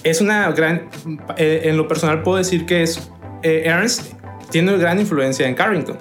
es 0.04 0.20
una 0.20 0.50
gran, 0.52 0.88
eh, 1.36 1.62
en 1.64 1.76
lo 1.76 1.86
personal 1.88 2.22
puedo 2.22 2.38
decir 2.38 2.66
que 2.66 2.82
es, 2.82 3.10
eh, 3.42 3.64
Ernst 3.66 4.14
tiene 4.50 4.76
gran 4.76 5.00
influencia 5.00 5.48
en 5.48 5.54
Carrington. 5.54 5.98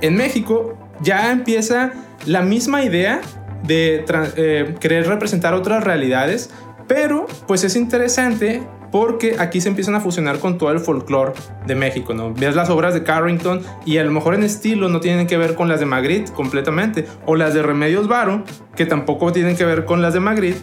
En 0.00 0.16
México 0.16 0.78
ya 1.00 1.32
empieza 1.32 1.92
la 2.24 2.42
misma 2.42 2.84
idea 2.84 3.20
de 3.64 4.04
eh, 4.36 4.74
querer 4.80 5.06
representar 5.08 5.54
otras 5.54 5.82
realidades, 5.82 6.50
pero 6.86 7.26
pues 7.46 7.64
es 7.64 7.76
interesante 7.76 8.62
porque 8.90 9.36
aquí 9.38 9.60
se 9.60 9.68
empiezan 9.68 9.94
a 9.94 10.00
fusionar 10.00 10.38
con 10.38 10.58
todo 10.58 10.70
el 10.70 10.80
folclore 10.80 11.32
de 11.66 11.74
México, 11.74 12.14
¿no? 12.14 12.32
Ves 12.32 12.54
las 12.54 12.70
obras 12.70 12.94
de 12.94 13.02
Carrington 13.02 13.60
y 13.84 13.98
a 13.98 14.04
lo 14.04 14.10
mejor 14.10 14.34
en 14.34 14.42
estilo 14.42 14.88
no 14.88 15.00
tienen 15.00 15.26
que 15.26 15.36
ver 15.36 15.54
con 15.54 15.68
las 15.68 15.80
de 15.80 15.86
Magritte 15.86 16.32
completamente, 16.32 17.06
o 17.26 17.36
las 17.36 17.54
de 17.54 17.62
Remedios 17.62 18.08
Varo, 18.08 18.44
que 18.74 18.86
tampoco 18.86 19.32
tienen 19.32 19.56
que 19.56 19.64
ver 19.64 19.84
con 19.84 20.02
las 20.02 20.14
de 20.14 20.20
Magritte, 20.20 20.62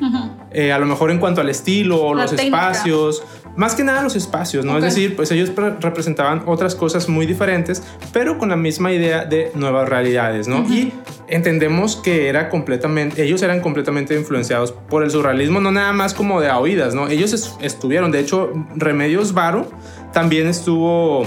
eh, 0.51 0.72
a 0.72 0.80
lo 0.80 0.86
mejor 0.86 1.12
en 1.12 1.20
cuanto 1.20 1.42
al 1.42 1.50
estilo 1.50 2.01
o 2.01 2.13
los 2.13 2.34
espacios, 2.34 3.24
más 3.55 3.75
que 3.75 3.83
nada 3.83 4.01
los 4.01 4.15
espacios, 4.15 4.65
¿no? 4.65 4.77
Es 4.77 4.83
decir, 4.83 5.15
pues 5.15 5.31
ellos 5.31 5.51
representaban 5.79 6.43
otras 6.45 6.75
cosas 6.75 7.07
muy 7.07 7.25
diferentes, 7.25 7.83
pero 8.12 8.38
con 8.38 8.50
la 8.50 8.55
misma 8.55 8.91
idea 8.91 9.25
de 9.25 9.51
nuevas 9.55 9.88
realidades, 9.88 10.48
¿no? 10.48 10.65
Y 10.69 10.91
entendemos 11.27 11.95
que 11.95 12.27
era 12.29 12.50
completamente, 12.50 13.24
ellos 13.24 13.41
eran 13.43 13.62
completamente 13.62 14.15
influenciados 14.15 14.72
por 14.72 15.03
el 15.03 15.12
surrealismo, 15.12 15.59
no 15.59 15.72
nada 15.72 15.94
más 15.94 16.13
como 16.13 16.42
de 16.42 16.50
a 16.50 16.57
oídas, 16.57 16.96
¿no? 16.96 17.07
Ellos 17.07 17.57
estuvieron, 17.61 18.11
de 18.11 18.20
hecho, 18.20 18.51
Remedios 18.75 19.33
Varo 19.33 19.70
también 20.11 20.48
estuvo 20.48 21.24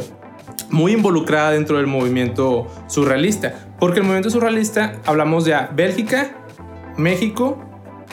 muy 0.70 0.92
involucrada 0.92 1.52
dentro 1.52 1.76
del 1.76 1.86
movimiento 1.86 2.66
surrealista, 2.88 3.54
porque 3.78 4.00
el 4.00 4.04
movimiento 4.04 4.30
surrealista 4.30 4.94
hablamos 5.06 5.44
de 5.44 5.56
Bélgica, 5.74 6.36
México, 6.96 7.65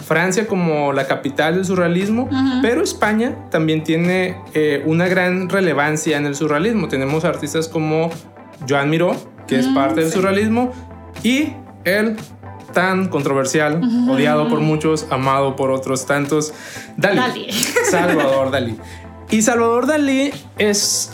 Francia 0.04 0.48
como 0.48 0.94
la 0.94 1.08
capital 1.08 1.56
del 1.56 1.66
surrealismo, 1.66 2.30
pero 2.62 2.84
España 2.84 3.36
también 3.50 3.84
tiene 3.84 4.38
eh, 4.54 4.84
una 4.86 5.08
gran 5.08 5.50
relevancia 5.50 6.18
en 6.18 6.26
el 6.26 6.36
surrealismo. 6.36 6.88
Tenemos 6.88 7.26
artistas 7.26 7.68
como 7.68 8.10
Joan 8.68 8.90
Miró, 8.90 9.16
que 9.48 9.60
es 9.60 9.68
parte 9.68 10.02
del 10.02 10.12
surrealismo, 10.12 10.72
y 11.24 11.54
el 11.86 12.18
tan 12.74 13.08
controversial, 13.08 13.82
odiado 14.10 14.50
por 14.50 14.60
muchos, 14.60 15.08
amado 15.10 15.56
por 15.56 15.72
otros 15.72 16.06
tantos, 16.06 16.54
Dalí. 16.98 17.52
Salvador 17.92 18.52
Dalí. 18.52 18.78
Y 19.30 19.42
Salvador 19.42 19.88
Dalí 19.88 20.32
es, 20.58 21.12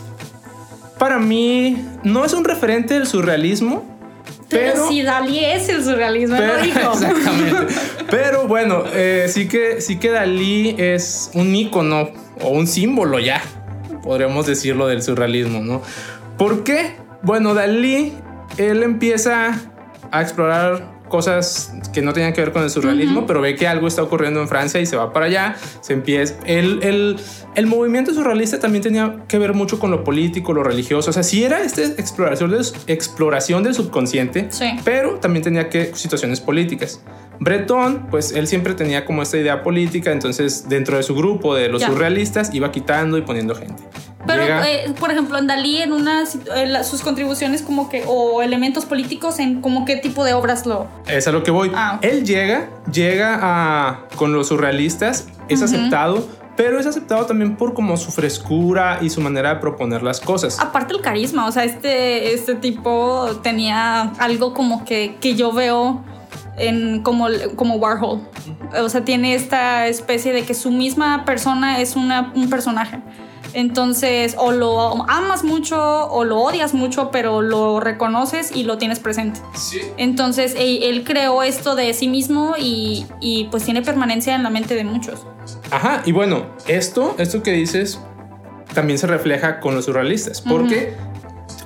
para 0.98 1.18
mí, 1.18 1.84
no 2.02 2.24
es 2.24 2.32
un 2.32 2.44
referente 2.44 2.94
del 2.94 3.06
surrealismo, 3.06 3.89
pero, 4.50 4.88
si 4.88 5.02
Dalí 5.02 5.44
es 5.44 5.68
el 5.68 5.82
surrealismo, 5.84 6.36
pero, 6.36 6.58
Exactamente. 6.92 7.74
pero 8.10 8.48
bueno, 8.48 8.84
eh, 8.92 9.26
sí, 9.28 9.48
que, 9.48 9.80
sí 9.80 9.98
que 9.98 10.10
Dalí 10.10 10.74
es 10.78 11.30
un 11.34 11.54
ícono 11.54 12.10
o 12.42 12.48
un 12.48 12.66
símbolo 12.66 13.18
ya, 13.18 13.42
podríamos 14.02 14.46
decirlo, 14.46 14.86
del 14.86 15.02
surrealismo, 15.02 15.60
¿no? 15.60 15.82
¿Por 16.36 16.64
qué? 16.64 16.96
Bueno, 17.22 17.54
Dalí, 17.54 18.14
él 18.56 18.82
empieza 18.82 19.60
a 20.10 20.22
explorar 20.22 20.99
cosas 21.10 21.74
que 21.92 22.00
no 22.00 22.14
tenían 22.14 22.32
que 22.32 22.40
ver 22.40 22.52
con 22.52 22.62
el 22.62 22.70
surrealismo, 22.70 23.26
pero 23.26 23.42
ve 23.42 23.54
que 23.56 23.68
algo 23.68 23.86
está 23.86 24.02
ocurriendo 24.02 24.40
en 24.40 24.48
Francia 24.48 24.80
y 24.80 24.86
se 24.86 24.96
va 24.96 25.12
para 25.12 25.26
allá, 25.26 25.56
se 25.82 25.92
empieza... 25.92 26.36
El, 26.46 26.82
el, 26.82 27.16
el, 27.54 27.66
movimiento 27.66 28.14
surrealista 28.14 28.58
también 28.58 28.82
tenía 28.82 29.16
que 29.28 29.38
ver 29.38 29.52
mucho 29.52 29.78
con 29.78 29.90
lo 29.90 30.02
político, 30.02 30.54
lo 30.54 30.62
religioso, 30.62 31.10
o 31.10 31.12
sea, 31.12 31.22
sí 31.22 31.44
era 31.44 31.62
esta 31.62 31.82
exploración, 31.82 32.50
de, 32.50 32.64
exploración 32.86 33.62
del 33.62 33.74
subconsciente, 33.74 34.48
pero 34.84 35.16
también 35.16 35.42
tenía 35.42 35.68
que 35.68 35.94
situaciones 35.94 36.40
políticas. 36.40 37.02
Breton, 37.40 38.06
pues 38.10 38.32
él 38.32 38.46
siempre 38.46 38.74
tenía 38.74 39.04
como 39.04 39.22
esta 39.22 39.36
idea 39.36 39.62
política, 39.62 40.12
entonces 40.12 40.68
dentro 40.68 40.96
de 40.96 41.02
su 41.02 41.14
grupo 41.14 41.54
de 41.54 41.68
los 41.68 41.82
surrealistas 41.82 42.54
iba 42.54 42.70
quitando 42.70 43.18
y 43.18 43.22
poniendo 43.22 43.54
gente. 43.54 43.82
Pero, 44.26 44.42
eh, 44.42 44.92
por 44.98 45.10
ejemplo, 45.10 45.38
en 45.38 45.46
Dalí, 45.46 45.80
en 45.80 45.92
una 45.92 46.24
sus 46.26 47.00
contribuciones 47.02 47.62
como 47.62 47.88
que, 47.88 48.04
o 48.06 48.42
elementos 48.42 48.84
políticos, 48.84 49.38
en 49.38 49.60
como 49.62 49.84
qué 49.84 49.96
tipo 49.96 50.24
de 50.24 50.34
obras 50.34 50.66
lo... 50.66 50.88
Es 51.06 51.26
a 51.26 51.32
lo 51.32 51.42
que 51.42 51.50
voy. 51.50 51.72
Ah, 51.74 51.98
Él 52.02 52.24
llega, 52.24 52.68
llega 52.92 53.38
a, 53.40 54.08
con 54.16 54.32
los 54.32 54.48
surrealistas, 54.48 55.28
es 55.48 55.62
aceptado, 55.62 56.28
pero 56.56 56.78
es 56.78 56.86
aceptado 56.86 57.24
también 57.24 57.56
por 57.56 57.72
como 57.72 57.96
su 57.96 58.12
frescura 58.12 58.98
y 59.00 59.08
su 59.08 59.22
manera 59.22 59.54
de 59.54 59.60
proponer 59.60 60.02
las 60.02 60.20
cosas. 60.20 60.60
Aparte 60.60 60.92
el 60.92 61.00
carisma, 61.00 61.46
o 61.46 61.52
sea, 61.52 61.64
este, 61.64 62.34
este 62.34 62.54
tipo 62.54 63.40
tenía 63.42 64.12
algo 64.18 64.52
como 64.52 64.84
que, 64.84 65.16
que 65.20 65.34
yo 65.34 65.52
veo 65.52 66.04
en 66.58 67.02
como, 67.02 67.28
como 67.56 67.76
Warhol. 67.76 68.20
O 68.78 68.88
sea, 68.88 69.04
tiene 69.04 69.34
esta 69.34 69.86
especie 69.86 70.32
de 70.32 70.44
que 70.44 70.52
su 70.52 70.70
misma 70.70 71.24
persona 71.24 71.80
es 71.80 71.96
una, 71.96 72.32
un 72.34 72.50
personaje. 72.50 73.00
Entonces, 73.52 74.34
o 74.38 74.52
lo 74.52 75.08
amas 75.08 75.44
mucho 75.44 76.06
o 76.10 76.24
lo 76.24 76.38
odias 76.40 76.74
mucho, 76.74 77.10
pero 77.10 77.42
lo 77.42 77.80
reconoces 77.80 78.54
y 78.54 78.64
lo 78.64 78.78
tienes 78.78 78.98
presente. 78.98 79.40
Sí. 79.54 79.80
Entonces, 79.96 80.54
él, 80.56 81.04
creó 81.04 81.42
esto 81.42 81.74
de 81.74 81.92
sí 81.94 82.08
mismo 82.08 82.54
y, 82.58 83.06
y, 83.20 83.44
pues 83.50 83.64
tiene 83.64 83.82
permanencia 83.82 84.34
en 84.34 84.42
la 84.42 84.50
mente 84.50 84.74
de 84.74 84.84
muchos. 84.84 85.26
Ajá, 85.70 86.02
y 86.04 86.12
bueno, 86.12 86.46
esto, 86.68 87.14
esto 87.18 87.42
que 87.42 87.52
dices 87.52 87.98
también 88.74 88.98
se 88.98 89.06
refleja 89.06 89.60
con 89.60 89.74
los 89.74 89.86
surrealistas, 89.86 90.40
porque 90.40 90.94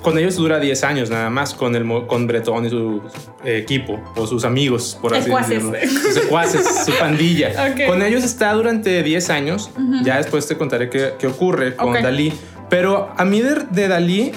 con 0.01 0.17
ellos 0.17 0.35
dura 0.35 0.59
10 0.59 0.83
años 0.83 1.09
nada 1.09 1.29
más, 1.29 1.53
con, 1.53 1.75
el, 1.75 1.85
con 2.07 2.27
Bretón 2.27 2.65
y 2.65 2.69
su 2.69 3.01
equipo, 3.43 3.99
o 4.15 4.27
sus 4.27 4.45
amigos, 4.45 4.97
por 5.01 5.15
así 5.15 5.29
decirlo. 5.29 5.73
Sus 5.87 6.13
secuaces, 6.13 6.85
su 6.85 6.91
pandilla. 6.99 7.75
Con 7.87 8.01
ellos 8.01 8.23
está 8.23 8.53
durante 8.53 9.03
10 9.03 9.29
años. 9.29 9.71
Ya 10.03 10.17
después 10.17 10.47
te 10.47 10.57
contaré 10.57 10.89
qué, 10.89 11.13
qué 11.17 11.27
ocurre 11.27 11.75
con 11.75 11.93
Dalí. 11.93 12.33
Pero 12.69 13.11
a 13.15 13.25
mí 13.25 13.41
de, 13.41 13.87
Dalí, 13.87 14.31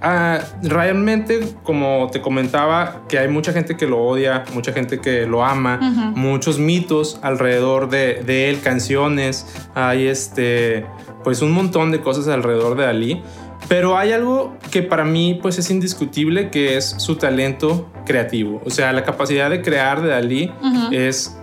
ah, 0.00 0.40
realmente, 0.62 1.40
como 1.62 2.08
te 2.10 2.20
comentaba, 2.20 3.02
que 3.08 3.18
hay 3.18 3.28
mucha 3.28 3.52
gente 3.52 3.76
que 3.76 3.86
lo 3.86 4.00
odia, 4.02 4.44
mucha 4.52 4.72
gente 4.72 5.00
que 5.00 5.26
lo 5.26 5.44
ama, 5.44 5.78
muchos 6.14 6.58
mitos 6.58 7.18
alrededor 7.22 7.88
de, 7.88 8.22
de, 8.24 8.50
él, 8.50 8.60
canciones, 8.60 9.46
hay 9.74 10.08
este, 10.08 10.84
pues 11.22 11.42
un 11.42 11.52
montón 11.52 11.92
de 11.92 12.00
cosas 12.00 12.28
alrededor 12.28 12.76
de 12.76 12.84
Dalí. 12.84 13.22
Pero 13.70 13.96
hay 13.96 14.10
algo 14.10 14.58
que 14.72 14.82
para 14.82 15.04
mí 15.04 15.38
pues 15.40 15.56
es 15.56 15.70
indiscutible, 15.70 16.50
que 16.50 16.76
es 16.76 16.86
su 16.98 17.14
talento 17.14 17.88
creativo. 18.04 18.60
O 18.66 18.70
sea, 18.70 18.92
la 18.92 19.04
capacidad 19.04 19.48
de 19.48 19.62
crear 19.62 20.02
de 20.02 20.08
Dalí 20.08 20.52
es 20.90 21.38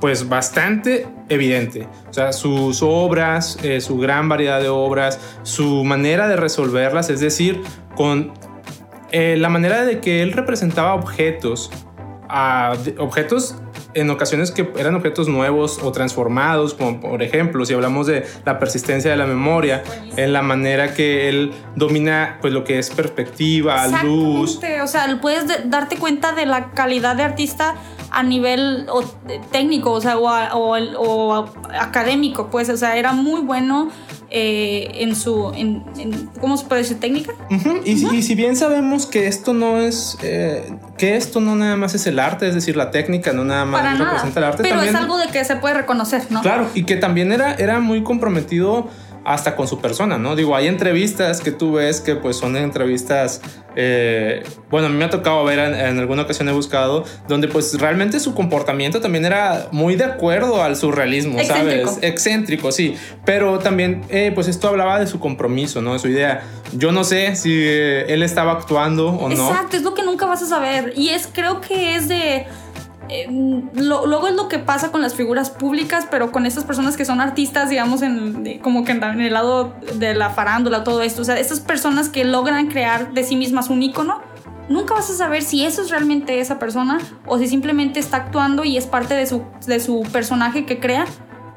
pues 0.00 0.28
bastante 0.28 1.06
evidente. 1.28 1.86
O 2.10 2.12
sea, 2.12 2.32
sus 2.32 2.82
obras, 2.82 3.58
eh, 3.62 3.80
su 3.80 3.96
gran 3.96 4.28
variedad 4.28 4.60
de 4.60 4.68
obras, 4.68 5.20
su 5.44 5.84
manera 5.84 6.26
de 6.26 6.34
resolverlas, 6.34 7.10
es 7.10 7.20
decir, 7.20 7.62
con 7.94 8.32
eh, 9.12 9.36
la 9.38 9.48
manera 9.48 9.84
de 9.84 10.00
que 10.00 10.22
él 10.22 10.32
representaba 10.32 10.94
objetos, 10.94 11.70
a, 12.28 12.74
objetos 12.98 13.56
en 13.94 14.10
ocasiones 14.10 14.50
que 14.50 14.70
eran 14.78 14.94
objetos 14.94 15.28
nuevos 15.28 15.78
o 15.82 15.92
transformados, 15.92 16.74
como 16.74 17.00
por 17.00 17.22
ejemplo, 17.22 17.64
si 17.64 17.74
hablamos 17.74 18.06
de 18.06 18.26
la 18.44 18.58
persistencia 18.58 19.10
de 19.10 19.16
la 19.16 19.26
memoria, 19.26 19.82
en 20.16 20.32
la 20.32 20.42
manera 20.42 20.94
que 20.94 21.28
él 21.28 21.52
domina 21.74 22.38
pues 22.40 22.52
lo 22.52 22.64
que 22.64 22.78
es 22.78 22.90
perspectiva, 22.90 23.86
luz. 24.02 24.60
O 24.82 24.86
sea, 24.86 25.18
puedes 25.20 25.70
darte 25.70 25.96
cuenta 25.96 26.32
de 26.32 26.46
la 26.46 26.72
calidad 26.72 27.16
de 27.16 27.22
artista 27.22 27.74
a 28.10 28.22
nivel 28.22 28.86
técnico, 29.50 29.92
o 29.92 30.00
sea, 30.00 30.18
o, 30.18 31.44
académico, 31.78 32.48
pues, 32.50 32.68
o 32.68 32.76
sea, 32.76 32.96
era 32.96 33.12
muy 33.12 33.40
bueno 33.40 33.90
eh, 34.30 34.90
en 34.94 35.14
su, 35.14 35.52
en, 35.54 35.84
¿cómo 36.40 36.56
se 36.56 36.66
puede 36.66 36.82
decir? 36.82 36.98
Técnica. 36.98 37.32
y, 37.84 38.22
si 38.22 38.34
bien 38.34 38.56
sabemos 38.56 39.06
que 39.06 39.26
esto 39.28 39.54
no 39.54 39.78
es, 39.78 40.18
eh, 40.22 40.72
que 40.98 41.16
esto 41.16 41.40
no 41.40 41.54
nada 41.56 41.76
más 41.76 41.94
es 41.94 42.06
el 42.06 42.18
arte, 42.18 42.48
es 42.48 42.54
decir, 42.54 42.76
la 42.76 42.90
técnica 42.90 43.32
no 43.32 43.44
nada 43.44 43.64
más 43.64 43.98
representa 43.98 44.40
el 44.40 44.44
arte. 44.44 44.62
Pero 44.62 44.82
es 44.82 44.94
algo 44.94 45.16
de 45.18 45.28
que 45.28 45.44
se 45.44 45.56
puede 45.56 45.74
reconocer, 45.74 46.22
¿no? 46.30 46.42
Claro, 46.42 46.68
y 46.74 46.84
que 46.84 46.96
también 46.96 47.32
era, 47.32 47.54
era 47.54 47.80
muy 47.80 48.02
comprometido 48.02 48.88
hasta 49.26 49.56
con 49.56 49.66
su 49.66 49.80
persona, 49.80 50.18
¿no? 50.18 50.36
Digo, 50.36 50.54
hay 50.54 50.68
entrevistas 50.68 51.40
que 51.40 51.50
tú 51.50 51.72
ves 51.72 52.00
que 52.00 52.14
pues 52.14 52.36
son 52.36 52.56
entrevistas, 52.56 53.40
eh, 53.74 54.44
bueno, 54.70 54.86
a 54.86 54.90
mí 54.90 54.96
me 54.96 55.04
ha 55.04 55.10
tocado 55.10 55.44
ver 55.44 55.58
en, 55.58 55.98
alguna 55.98 56.22
ocasión 56.22 56.48
he 56.48 56.52
buscado, 56.52 57.04
donde 57.26 57.48
pues 57.48 57.76
realmente 57.80 58.20
su 58.20 58.34
comportamiento 58.36 59.00
también 59.00 59.24
era 59.24 59.66
muy 59.72 59.96
de 59.96 60.04
acuerdo 60.04 60.62
al 60.62 60.76
surrealismo, 60.76 61.42
¿sabes? 61.42 61.98
Excéntrico, 62.02 62.70
sí, 62.70 62.94
pero 63.24 63.58
también 63.58 64.04
eh, 64.10 64.30
pues 64.32 64.46
esto 64.46 64.68
hablaba 64.68 65.00
de 65.00 65.08
su 65.08 65.18
compromiso, 65.18 65.82
¿no? 65.82 65.94
De 65.94 65.98
su 65.98 66.06
idea. 66.06 66.44
Yo 66.72 66.92
no 66.92 67.02
sé 67.02 67.34
si 67.34 67.50
eh, 67.52 68.04
él 68.06 68.22
estaba 68.22 68.52
actuando 68.52 69.08
o 69.08 69.28
no. 69.28 69.48
Exacto, 69.48 69.76
es 69.76 69.82
lo 69.82 69.94
que 69.94 70.04
nunca 70.04 70.26
vas 70.26 70.42
a 70.42 70.46
saber 70.46 70.92
y 70.94 71.08
es 71.08 71.28
creo 71.32 71.60
que 71.60 71.96
es 71.96 72.06
de 72.06 72.46
eh, 73.08 73.26
luego 73.74 74.26
es 74.28 74.34
lo 74.34 74.48
que 74.48 74.58
pasa 74.58 74.90
con 74.90 75.02
las 75.02 75.14
figuras 75.14 75.50
públicas, 75.50 76.06
pero 76.10 76.32
con 76.32 76.46
estas 76.46 76.64
personas 76.64 76.96
que 76.96 77.04
son 77.04 77.20
artistas, 77.20 77.70
digamos, 77.70 78.02
en, 78.02 78.58
como 78.60 78.84
que 78.84 78.92
en 78.92 79.20
el 79.20 79.32
lado 79.32 79.74
de 79.94 80.14
la 80.14 80.30
farándula, 80.30 80.84
todo 80.84 81.02
esto. 81.02 81.22
O 81.22 81.24
sea, 81.24 81.38
estas 81.38 81.60
personas 81.60 82.08
que 82.08 82.24
logran 82.24 82.68
crear 82.68 83.12
de 83.12 83.24
sí 83.24 83.36
mismas 83.36 83.70
un 83.70 83.82
icono, 83.82 84.20
nunca 84.68 84.94
vas 84.94 85.10
a 85.10 85.14
saber 85.14 85.42
si 85.42 85.64
eso 85.64 85.82
es 85.82 85.90
realmente 85.90 86.40
esa 86.40 86.58
persona 86.58 86.98
o 87.26 87.38
si 87.38 87.48
simplemente 87.48 88.00
está 88.00 88.18
actuando 88.18 88.64
y 88.64 88.76
es 88.76 88.86
parte 88.86 89.14
de 89.14 89.26
su, 89.26 89.42
de 89.66 89.80
su 89.80 90.02
personaje 90.12 90.66
que 90.66 90.80
crea 90.80 91.06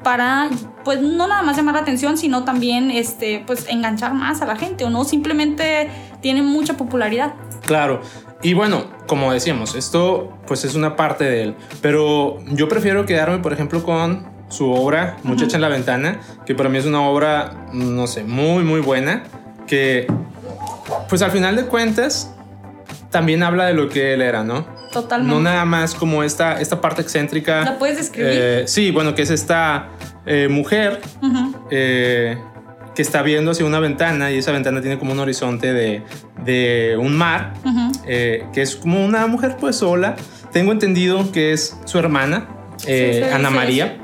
para, 0.02 0.48
pues, 0.84 1.02
no 1.02 1.26
nada 1.26 1.42
más 1.42 1.56
llamar 1.56 1.74
la 1.74 1.80
atención, 1.82 2.16
sino 2.16 2.44
también, 2.44 2.90
este, 2.90 3.42
pues, 3.46 3.66
enganchar 3.68 4.14
más 4.14 4.40
a 4.40 4.46
la 4.46 4.56
gente 4.56 4.84
o 4.84 4.90
no, 4.90 5.04
simplemente 5.04 5.90
tiene 6.22 6.42
mucha 6.42 6.76
popularidad. 6.76 7.34
Claro, 7.62 8.00
y 8.42 8.54
bueno, 8.54 8.84
como 9.06 9.32
decíamos, 9.32 9.74
esto 9.74 10.38
pues 10.46 10.64
es 10.64 10.74
una 10.74 10.96
parte 10.96 11.24
de 11.24 11.42
él, 11.42 11.54
pero 11.82 12.38
yo 12.48 12.68
prefiero 12.68 13.06
quedarme, 13.06 13.38
por 13.38 13.52
ejemplo, 13.52 13.82
con 13.82 14.28
su 14.48 14.70
obra 14.70 15.16
Muchacha 15.22 15.56
en 15.56 15.62
la 15.62 15.68
Ventana, 15.68 16.20
que 16.46 16.54
para 16.54 16.68
mí 16.68 16.78
es 16.78 16.86
una 16.86 17.02
obra, 17.02 17.66
no 17.72 18.06
sé, 18.06 18.24
muy, 18.24 18.64
muy 18.64 18.80
buena, 18.80 19.24
que 19.66 20.06
pues 21.08 21.22
al 21.22 21.30
final 21.30 21.56
de 21.56 21.66
cuentas 21.66 22.34
también 23.10 23.42
habla 23.42 23.66
de 23.66 23.74
lo 23.74 23.88
que 23.88 24.14
él 24.14 24.22
era, 24.22 24.42
¿no? 24.42 24.66
Totalmente. 24.92 25.34
No 25.34 25.40
nada 25.40 25.64
más 25.64 25.94
como 25.94 26.24
esta, 26.24 26.60
esta 26.60 26.80
parte 26.80 27.02
excéntrica. 27.02 27.64
¿La 27.64 27.78
puedes 27.78 27.96
describir? 27.96 28.32
Eh, 28.32 28.64
sí, 28.66 28.90
bueno, 28.90 29.14
que 29.14 29.22
es 29.22 29.30
esta 29.30 29.88
eh, 30.26 30.48
mujer 30.50 31.00
que 33.00 33.02
está 33.02 33.22
viendo 33.22 33.52
hacia 33.52 33.64
una 33.64 33.80
ventana 33.80 34.30
y 34.30 34.36
esa 34.36 34.52
ventana 34.52 34.82
tiene 34.82 34.98
como 34.98 35.12
un 35.12 35.20
horizonte 35.20 35.72
de, 35.72 36.02
de 36.44 36.98
un 37.00 37.16
mar, 37.16 37.54
eh, 38.06 38.44
que 38.52 38.60
es 38.60 38.76
como 38.76 39.02
una 39.02 39.26
mujer 39.26 39.56
pues 39.58 39.76
sola. 39.76 40.16
Tengo 40.52 40.70
entendido 40.70 41.32
que 41.32 41.54
es 41.54 41.78
su 41.86 41.98
hermana, 41.98 42.46
eh, 42.86 43.30
Ana 43.32 43.48
María. 43.48 43.96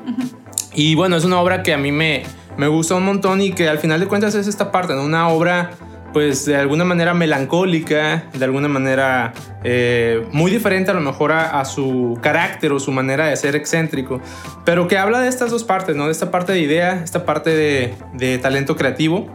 Y 0.73 0.95
bueno, 0.95 1.19
es 1.19 1.27
una 1.27 1.39
obra 1.39 1.63
que 1.63 1.75
a 1.75 1.77
mí 1.77 1.93
me, 1.93 2.23
me 2.57 2.69
gusta 2.69 2.95
un 2.95 3.05
montón 3.05 3.43
y 3.43 3.53
que 3.53 3.69
al 3.69 3.77
final 3.77 4.01
de 4.01 4.07
cuentas 4.07 4.35
es 4.35 4.47
esta 4.47 4.73
parte, 4.73 4.95
¿no? 4.95 5.05
Una 5.05 5.29
obra 5.29 5.73
pues 6.17 6.47
de 6.47 6.57
alguna 6.57 6.87
manera 6.87 7.13
melancólica, 7.13 8.25
de 8.33 8.43
alguna 8.43 8.69
manera 8.69 9.35
eh, 9.65 10.27
muy 10.33 10.51
diferente 10.51 10.91
a 10.91 10.95
lo 10.95 11.03
mejor 11.03 11.31
a, 11.33 11.63
su 11.67 12.19
carácter 12.23 12.73
o 12.73 12.81
su 12.81 12.91
manera 12.91 13.27
de 13.27 13.37
ser 13.37 13.55
excéntrico, 13.55 14.23
pero 14.65 14.89
que 14.89 14.97
habla 14.97 15.21
de 15.21 15.29
estas 15.29 15.51
dos 15.51 15.63
partes, 15.63 15.95
¿no? 15.95 16.07
De 16.07 16.13
esta 16.13 16.31
parte 16.31 16.53
de 16.53 16.61
idea, 16.61 17.03
esta 17.05 17.27
parte 17.27 17.51
de, 17.51 17.95
de 18.15 18.39
talento 18.39 18.77
creativo 18.77 19.29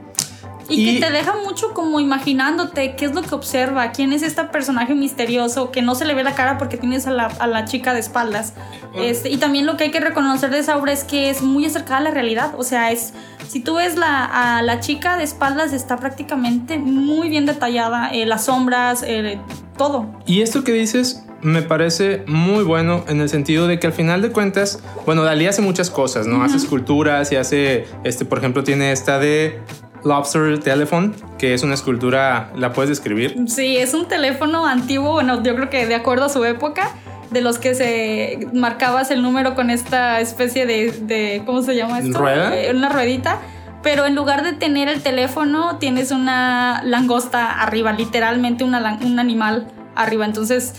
y, 0.71 0.99
que 0.99 1.05
te 1.05 1.11
deja 1.11 1.35
mucho 1.35 1.73
como 1.73 1.99
imaginándote 1.99 2.95
qué 2.95 3.05
es 3.05 3.13
lo 3.13 3.21
que 3.21 3.35
observa, 3.35 3.91
quién 3.91 4.13
es 4.13 4.23
este 4.23 4.43
personaje 4.45 4.95
misterioso 4.95 5.71
que 5.71 5.81
no 5.81 5.95
se 5.95 6.05
le 6.05 6.13
ve 6.13 6.23
la 6.23 6.33
cara 6.33 6.57
porque 6.57 6.77
tienes 6.77 7.07
a 7.07 7.11
la, 7.11 7.25
a 7.25 7.47
la 7.47 7.65
chica 7.65 7.93
de 7.93 7.99
espaldas. 7.99 8.53
Este, 8.95 9.29
y 9.29 9.37
también 9.37 9.65
lo 9.65 9.77
que 9.77 9.85
hay 9.85 9.91
que 9.91 9.99
reconocer 9.99 10.49
de 10.49 10.59
esa 10.59 10.77
obra 10.77 10.91
es 10.91 11.03
que 11.03 11.29
es 11.29 11.41
muy 11.41 11.65
acercada 11.65 11.97
a 11.97 12.01
la 12.01 12.11
realidad. 12.11 12.53
O 12.57 12.63
sea, 12.63 12.91
es 12.91 13.13
si 13.51 13.59
tú 13.59 13.75
ves 13.75 13.97
la, 13.97 14.23
a 14.57 14.61
la 14.61 14.79
chica 14.79 15.17
de 15.17 15.25
espaldas 15.25 15.73
está 15.73 15.97
prácticamente 15.97 16.79
muy 16.79 17.27
bien 17.27 17.45
detallada, 17.45 18.09
eh, 18.13 18.25
las 18.25 18.45
sombras, 18.45 19.03
eh, 19.05 19.39
todo. 19.77 20.09
Y 20.25 20.41
esto 20.41 20.63
que 20.63 20.71
dices 20.71 21.25
me 21.41 21.61
parece 21.61 22.23
muy 22.27 22.63
bueno 22.63 23.03
en 23.09 23.19
el 23.19 23.27
sentido 23.27 23.67
de 23.67 23.77
que 23.77 23.87
al 23.87 23.93
final 23.93 24.21
de 24.21 24.31
cuentas, 24.31 24.79
bueno, 25.05 25.23
Dalí 25.23 25.47
hace 25.47 25.61
muchas 25.61 25.89
cosas, 25.89 26.27
¿no? 26.27 26.43
Hace 26.43 26.55
esculturas 26.55 27.29
y 27.33 27.35
hace, 27.35 27.87
este, 28.05 28.23
por 28.23 28.37
ejemplo, 28.37 28.63
tiene 28.63 28.93
esta 28.93 29.19
de 29.19 29.59
Lobster 30.05 30.59
Telephone, 30.59 31.11
que 31.37 31.53
es 31.53 31.63
una 31.63 31.73
escultura, 31.73 32.53
¿la 32.55 32.71
puedes 32.71 32.87
describir? 32.87 33.35
Sí, 33.47 33.75
es 33.75 33.93
un 33.93 34.07
teléfono 34.07 34.65
antiguo, 34.65 35.11
bueno, 35.11 35.43
yo 35.43 35.55
creo 35.55 35.69
que 35.69 35.87
de 35.87 35.95
acuerdo 35.95 36.25
a 36.25 36.29
su 36.29 36.45
época, 36.45 36.95
de 37.31 37.41
los 37.41 37.57
que 37.57 37.73
se 37.73 38.47
marcabas 38.53 39.09
el 39.09 39.21
número 39.21 39.55
con 39.55 39.69
esta 39.69 40.19
especie 40.19 40.65
de, 40.65 41.41
¿cómo 41.45 41.61
se 41.61 41.75
llama 41.75 41.99
esto? 41.99 42.19
¿Rueda? 42.19 42.55
Eh, 42.55 42.71
una 42.71 42.89
ruedita. 42.89 43.39
Pero 43.81 44.05
en 44.05 44.13
lugar 44.13 44.43
de 44.43 44.53
tener 44.53 44.89
el 44.89 45.01
teléfono, 45.01 45.77
tienes 45.79 46.11
una 46.11 46.83
langosta 46.83 47.63
arriba, 47.63 47.93
literalmente 47.93 48.63
un 48.63 48.75
animal 48.75 49.67
arriba. 49.95 50.25
Entonces, 50.25 50.75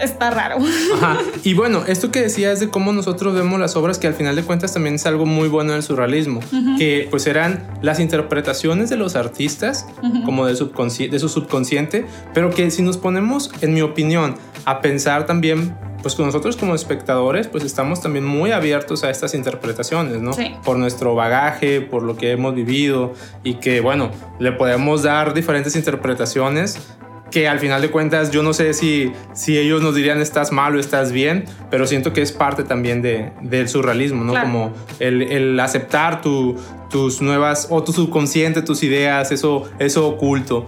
está 0.00 0.30
raro. 0.30 0.58
Y 1.44 1.54
bueno, 1.54 1.84
esto 1.86 2.10
que 2.10 2.20
decías 2.20 2.60
de 2.60 2.68
cómo 2.68 2.92
nosotros 2.92 3.34
vemos 3.34 3.60
las 3.60 3.76
obras, 3.76 3.98
que 3.98 4.06
al 4.06 4.14
final 4.14 4.34
de 4.34 4.42
cuentas 4.42 4.72
también 4.72 4.96
es 4.96 5.06
algo 5.06 5.26
muy 5.26 5.48
bueno 5.48 5.72
del 5.72 5.82
surrealismo, 5.82 6.40
que 6.76 7.06
pues 7.10 7.26
eran 7.26 7.64
las 7.82 8.00
interpretaciones 8.00 8.90
de 8.90 8.96
los 8.96 9.14
artistas, 9.14 9.86
como 10.24 10.46
de, 10.46 10.54
de 10.54 11.18
su 11.18 11.28
subconsciente, 11.28 12.04
pero 12.34 12.50
que 12.50 12.70
si 12.70 12.82
nos 12.82 12.96
ponemos, 12.96 13.50
en 13.60 13.74
mi 13.74 13.82
opinión, 13.82 14.36
a 14.66 14.80
pensar 14.80 15.26
también 15.26 15.74
pues 16.02 16.14
con 16.14 16.26
nosotros 16.26 16.56
como 16.56 16.74
espectadores, 16.74 17.48
pues 17.48 17.64
estamos 17.64 18.00
también 18.00 18.24
muy 18.24 18.52
abiertos 18.52 19.02
a 19.02 19.10
estas 19.10 19.34
interpretaciones, 19.34 20.20
¿no? 20.20 20.32
Por 20.64 20.76
nuestro 20.76 21.14
bagaje, 21.14 21.80
por 21.80 22.02
lo 22.02 22.16
que 22.16 22.32
hemos 22.32 22.54
vivido 22.54 23.14
y 23.42 23.54
que, 23.54 23.80
bueno, 23.80 24.10
le 24.38 24.52
podemos 24.52 25.02
dar 25.02 25.34
diferentes 25.34 25.74
interpretaciones 25.74 26.78
que 27.30 27.48
al 27.48 27.58
final 27.58 27.82
de 27.82 27.90
cuentas 27.90 28.30
yo 28.30 28.44
no 28.44 28.52
sé 28.52 28.72
si, 28.72 29.12
si 29.34 29.58
ellos 29.58 29.82
nos 29.82 29.96
dirían 29.96 30.20
estás 30.20 30.52
mal 30.52 30.76
o 30.76 30.78
estás 30.78 31.10
bien, 31.10 31.44
pero 31.70 31.86
siento 31.86 32.12
que 32.12 32.22
es 32.22 32.30
parte 32.30 32.62
también 32.62 33.02
de, 33.02 33.32
del 33.42 33.68
surrealismo, 33.68 34.22
¿no? 34.22 34.40
Como 34.40 34.72
el, 35.00 35.22
el 35.22 35.58
aceptar 35.58 36.20
tu, 36.20 36.56
tus 36.88 37.20
nuevas 37.20 37.68
o 37.70 37.82
tu 37.82 37.92
subconsciente, 37.92 38.62
tus 38.62 38.82
ideas, 38.82 39.32
eso, 39.32 39.64
eso 39.78 40.08
oculto. 40.08 40.66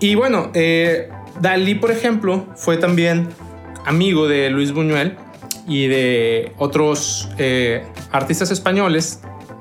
Y 0.00 0.14
bueno, 0.14 0.50
eh, 0.54 1.10
Dalí, 1.40 1.74
por 1.74 1.90
ejemplo, 1.90 2.46
fue 2.54 2.76
también 2.76 3.28
amigo 3.86 4.28
de 4.28 4.50
Luis 4.50 4.72
Buñuel 4.72 5.16
y 5.66 5.86
de 5.86 6.52
otros 6.58 7.30
eh, 7.38 7.84
artistas 8.12 8.50
españoles 8.50 9.20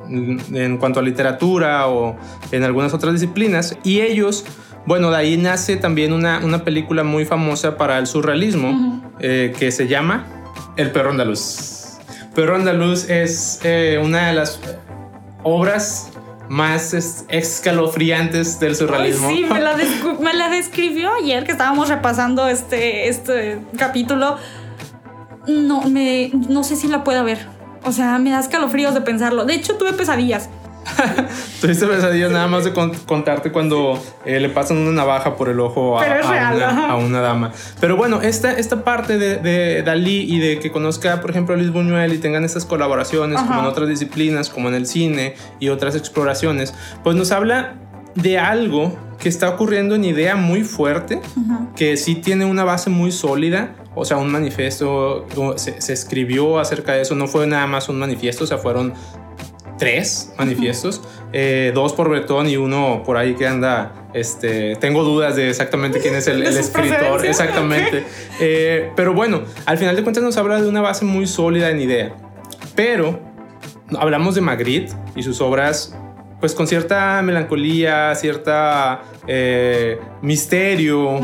en 0.10 0.78
cuanto 0.78 1.00
a 1.00 1.04
literatura 1.04 1.88
o 1.88 2.18
en 2.52 2.64
algunas 2.64 2.94
otras 2.94 3.14
disciplinas 3.14 3.78
y 3.84 4.02
ellos 4.02 4.44
bueno, 4.86 5.12
de 5.12 5.18
ahí 5.18 5.38
nace 5.38 5.76
también 5.76 6.14
una, 6.14 6.40
una 6.44 6.64
película 6.64 7.04
muy 7.04 7.24
famosa 7.24 7.78
para 7.78 8.00
el 8.00 8.08
surrealismo 8.08 9.04
eh, 9.20 9.54
que 9.60 9.72
se 9.72 9.88
llama 9.88 10.26
El 10.78 10.92
perro 10.92 11.12
andaluz. 11.12 12.00
Perro 12.34 12.56
andaluz 12.56 13.08
es 13.08 13.60
eh, 13.64 14.02
una 14.04 14.30
de 14.30 14.34
las 14.34 14.60
obras 15.44 16.12
más 16.50 16.94
escalofriantes 17.30 18.60
del 18.60 18.76
surrealismo. 18.76 19.30
sí, 19.30 19.46
me 19.50 19.60
la, 19.62 19.78
me 20.20 20.34
la, 20.34 20.50
describió 20.50 21.12
ayer 21.14 21.46
que 21.46 21.52
estábamos 21.52 21.88
repasando 21.90 22.48
este, 22.48 23.08
este 23.08 23.62
capítulo. 23.78 24.38
No, 25.48 25.82
me, 25.84 26.32
no 26.34 26.64
sé 26.64 26.76
si 26.76 26.88
la 26.88 27.04
pueda 27.04 27.24
ver. 27.24 27.48
O 27.84 27.92
sea, 27.92 28.18
me 28.18 28.32
da 28.32 28.40
escalofríos 28.40 28.94
de 28.94 29.02
pensarlo. 29.02 29.46
De 29.46 29.54
hecho, 29.54 29.78
tuve 29.78 29.94
pesadillas. 29.94 30.50
Tuviste 31.62 31.86
pesadillas 31.88 32.32
nada 32.32 32.48
más 32.48 32.64
de 32.64 32.74
contarte 32.74 33.52
cuando 33.52 34.02
eh, 34.26 34.40
le 34.40 34.50
pasan 34.50 34.78
una 34.78 34.92
navaja 34.92 35.36
por 35.36 35.50
el 35.50 35.60
ojo 35.60 36.00
a, 36.00 36.96
una, 36.96 37.22
dama. 37.22 37.52
Pero 37.80 37.98
bueno, 37.98 38.22
esta, 38.22 38.52
esta 38.54 38.84
parte 38.84 39.18
de, 39.18 39.84
Dalí 39.84 40.22
y 40.22 40.40
de 40.40 40.60
que 40.60 40.72
conozca, 40.72 41.22
por 41.22 41.32
ejemplo, 41.32 41.56
a 41.56 41.58
Luis 41.58 41.72
Buñuel 41.72 42.14
y 42.14 42.18
tengan 42.18 42.44
estas 42.44 42.66
colaboraciones 42.66 43.42
como 43.42 43.60
en 43.60 43.66
otras 43.66 43.90
disciplinas, 43.90 44.50
como 44.50 44.70
en 44.70 44.76
el 44.76 44.86
cine 44.86 45.36
y 45.60 45.70
otras 45.70 45.96
exploraciones, 45.96 46.74
pues 47.04 47.16
nos 47.16 47.32
habla 47.32 47.76
de 48.16 48.40
algo 48.40 48.98
que 49.20 49.30
está 49.30 49.50
ocurriendo 49.50 49.96
en 49.96 50.06
idea 50.06 50.36
muy 50.36 50.64
fuerte, 50.64 51.20
que 51.76 51.98
sí 51.98 52.16
tiene 52.16 52.46
una 52.46 52.64
base 52.64 52.90
muy 52.90 53.12
sólida, 53.12 53.76
o 53.96 54.06
sea, 54.06 54.18
un 54.18 54.32
manifiesto, 54.32 55.28
se, 55.58 55.82
se, 55.82 55.94
escribió 55.94 56.58
acerca 56.60 56.94
de 56.94 57.02
eso, 57.02 57.16
no 57.16 57.28
fue 57.28 57.46
nada 57.46 57.68
más 57.68 57.90
un 57.90 58.00
manifiesto, 58.00 58.46
o 58.46 58.48
sea, 58.48 58.58
fueron 58.58 58.94
tres 59.80 60.32
manifiestos, 60.38 61.02
eh, 61.34 61.72
dos 61.74 61.94
por 61.94 62.10
Bretón 62.10 62.48
y 62.48 62.58
uno 62.58 63.02
por 63.04 63.18
ahí 63.18 63.34
que 63.34 63.48
anda, 63.48 63.94
este, 64.14 64.76
tengo 64.76 65.04
dudas 65.04 65.36
de 65.36 65.50
exactamente 65.50 66.00
quién 66.00 66.14
es 66.14 66.28
el, 66.28 66.44
escritor, 66.44 67.26
exactamente. 67.26 68.04
Eh, 68.42 68.92
pero 68.96 69.14
bueno, 69.14 69.42
al 69.66 69.78
final 69.78 69.96
de 69.96 70.04
cuentas 70.04 70.24
nos 70.24 70.38
habla 70.38 70.62
de 70.62 70.68
una 70.68 70.82
base 70.82 71.06
muy 71.06 71.26
sólida 71.26 71.72
en 71.72 71.82
idea, 71.82 72.16
pero 72.76 73.20
hablamos 73.98 74.36
de 74.36 74.42
Magritte 74.42 74.94
y 75.16 75.24
sus 75.24 75.42
obras 75.42 75.96
pues 76.40 76.54
con 76.56 76.68
cierta 76.68 77.22
melancolía, 77.22 78.16
cierta 78.16 79.02
eh, 79.28 80.00
misterio 80.22 81.20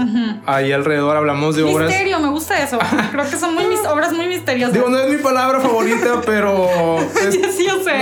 ahí 0.45 0.71
alrededor. 0.71 1.15
Hablamos 1.15 1.55
de 1.55 1.63
obras. 1.63 1.87
Misterio, 1.87 2.19
me 2.19 2.29
gusta 2.29 2.61
eso. 2.61 2.77
Creo 3.11 3.29
que 3.29 3.37
son 3.37 3.55
muy 3.55 3.63
obras 3.89 4.11
muy 4.11 4.27
misteriosas. 4.27 4.73
Digo, 4.73 4.89
no 4.89 4.97
es 4.99 5.09
mi 5.09 5.21
palabra 5.21 5.59
favorita, 5.59 6.21
pero. 6.25 6.67
sí, 7.31 7.65
yo 7.65 7.83
sé. 7.83 7.93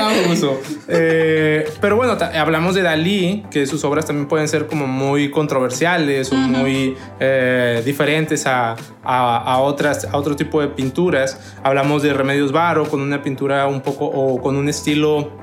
Eh, 0.87 1.71
pero 1.79 1.95
bueno, 1.95 2.17
hablamos 2.35 2.75
de 2.75 2.81
Dalí, 2.81 3.45
que 3.51 3.67
sus 3.67 3.83
obras 3.83 4.05
también 4.05 4.27
pueden 4.27 4.47
ser 4.47 4.67
como 4.67 4.87
muy 4.87 5.29
controversiales 5.29 6.31
o 6.31 6.35
muy 6.35 6.95
eh, 7.19 7.81
diferentes 7.85 8.47
a, 8.47 8.75
a, 9.03 9.59
otras, 9.59 10.05
a 10.05 10.17
otro 10.17 10.35
tipo 10.35 10.61
de 10.61 10.67
pinturas. 10.69 11.39
Hablamos 11.63 12.01
de 12.01 12.13
Remedios 12.13 12.51
Varo, 12.51 12.85
con 12.89 13.01
una 13.01 13.21
pintura 13.21 13.67
un 13.67 13.81
poco 13.81 14.05
o 14.05 14.41
con 14.41 14.55
un 14.55 14.67
estilo 14.67 15.42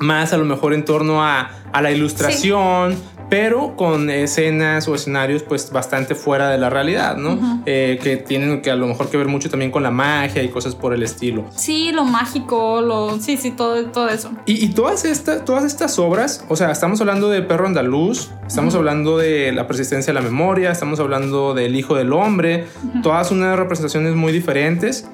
más 0.00 0.32
a 0.32 0.38
lo 0.38 0.44
mejor 0.44 0.74
en 0.74 0.84
torno 0.84 1.22
a, 1.22 1.50
la 1.80 1.92
ilustración, 1.92 2.96
pero 3.28 3.76
con 3.76 4.10
escenas 4.10 4.88
o 4.88 4.94
escenarios 4.96 5.44
pues 5.44 5.70
bastante 5.70 6.16
fuera 6.16 6.48
de 6.50 6.58
la 6.58 6.68
realidad, 6.68 7.16
¿no? 7.16 7.62
Eh, 7.64 7.98
que 8.02 8.16
tienen 8.16 8.60
que 8.60 8.72
a 8.72 8.76
lo 8.76 8.88
mejor 8.88 9.08
que 9.08 9.16
ver 9.16 9.28
mucho 9.28 9.48
también 9.48 9.70
con 9.70 9.84
la 9.84 9.92
magia 9.92 10.42
y 10.42 10.48
cosas 10.48 10.74
por 10.74 10.92
el 10.92 11.04
estilo. 11.04 11.44
Sí, 11.54 11.92
lo 11.92 12.04
mágico, 12.04 12.80
lo, 12.80 13.20
sí, 13.20 13.36
sí, 13.36 13.52
todo, 13.52 13.86
todo 13.86 14.08
eso. 14.08 14.32
Y, 14.46 14.68
todas, 14.70 15.04
estas 15.04 15.44
todas 15.44 15.64
estas 15.64 15.98
obras, 15.98 16.44
o 16.48 16.56
sea, 16.56 16.72
estamos 16.72 17.00
hablando 17.00 17.28
de 17.28 17.42
Perro 17.42 17.66
Andaluz, 17.66 18.30
estamos 18.46 18.74
hablando 18.74 19.16
de 19.16 19.52
La 19.52 19.68
persistencia 19.68 20.12
de 20.12 20.20
la 20.20 20.24
memoria, 20.24 20.72
estamos 20.72 20.98
hablando 20.98 21.54
del 21.54 21.76
Hijo 21.76 21.94
del 21.94 22.12
Hombre, 22.12 22.66
todas 23.02 23.30
unas 23.30 23.56
representaciones 23.56 24.16
muy 24.16 24.32
diferentes. 24.32 25.08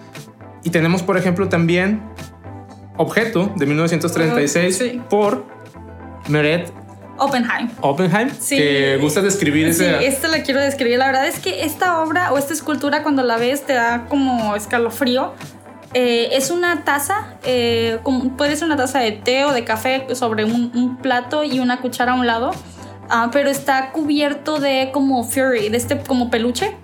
Y 0.65 0.71
tenemos, 0.71 1.03
por 1.03 1.17
ejemplo, 1.17 1.49
también 1.49 2.03
Objeto 2.97 3.53
de 3.57 3.67
1936 3.67 5.01
por 5.09 5.45
Meret 6.29 6.73
Oppenheim. 7.19 7.71
Oppenheim. 7.81 8.31
Sí. 8.39 8.57
Que 8.57 8.99
gusta 9.01 9.23
describir 9.23 9.73
sí, 9.73 9.85
esta 9.85 10.29
la 10.29 10.43
quiero 10.43 10.61
describir. 10.61 10.99
La 10.99 11.07
verdad 11.07 11.27
es 11.27 11.39
que 11.39 11.65
esta 11.65 12.03
obra 12.03 12.33
o 12.33 12.39
esta 12.39 12.53
escultura 12.53 13.03
cuando 13.03 13.23
la 13.23 13.39
ves 13.39 13.65
te 13.65 13.73
da 13.73 14.07
como 14.09 14.55
escalofrío. 14.55 15.33
Eh, 15.95 16.31
es 16.33 16.51
una 16.51 16.85
taza, 16.85 17.37
eh, 17.45 18.01
puede 18.37 18.57
ser 18.57 18.67
una 18.67 18.77
taza 18.77 18.99
de 18.99 19.13
té 19.13 19.47
o 19.47 19.53
de 19.53 19.65
café 19.65 20.15
sobre 20.15 20.45
un 20.45 20.99
plato 21.01 21.43
y 21.43 21.59
una 21.59 21.81
cuchara 21.81 22.13
a 22.13 22.15
un 22.17 22.27
lado 22.27 22.51
Ah, 23.09 23.31
pero 23.33 23.51
está 23.51 23.93
cubierto 23.93 24.59
de 24.59 24.91
como 24.93 25.23
furry, 25.25 25.69
de 25.69 25.77
este 25.77 25.99
como 25.99 26.31
peluche. 26.31 26.77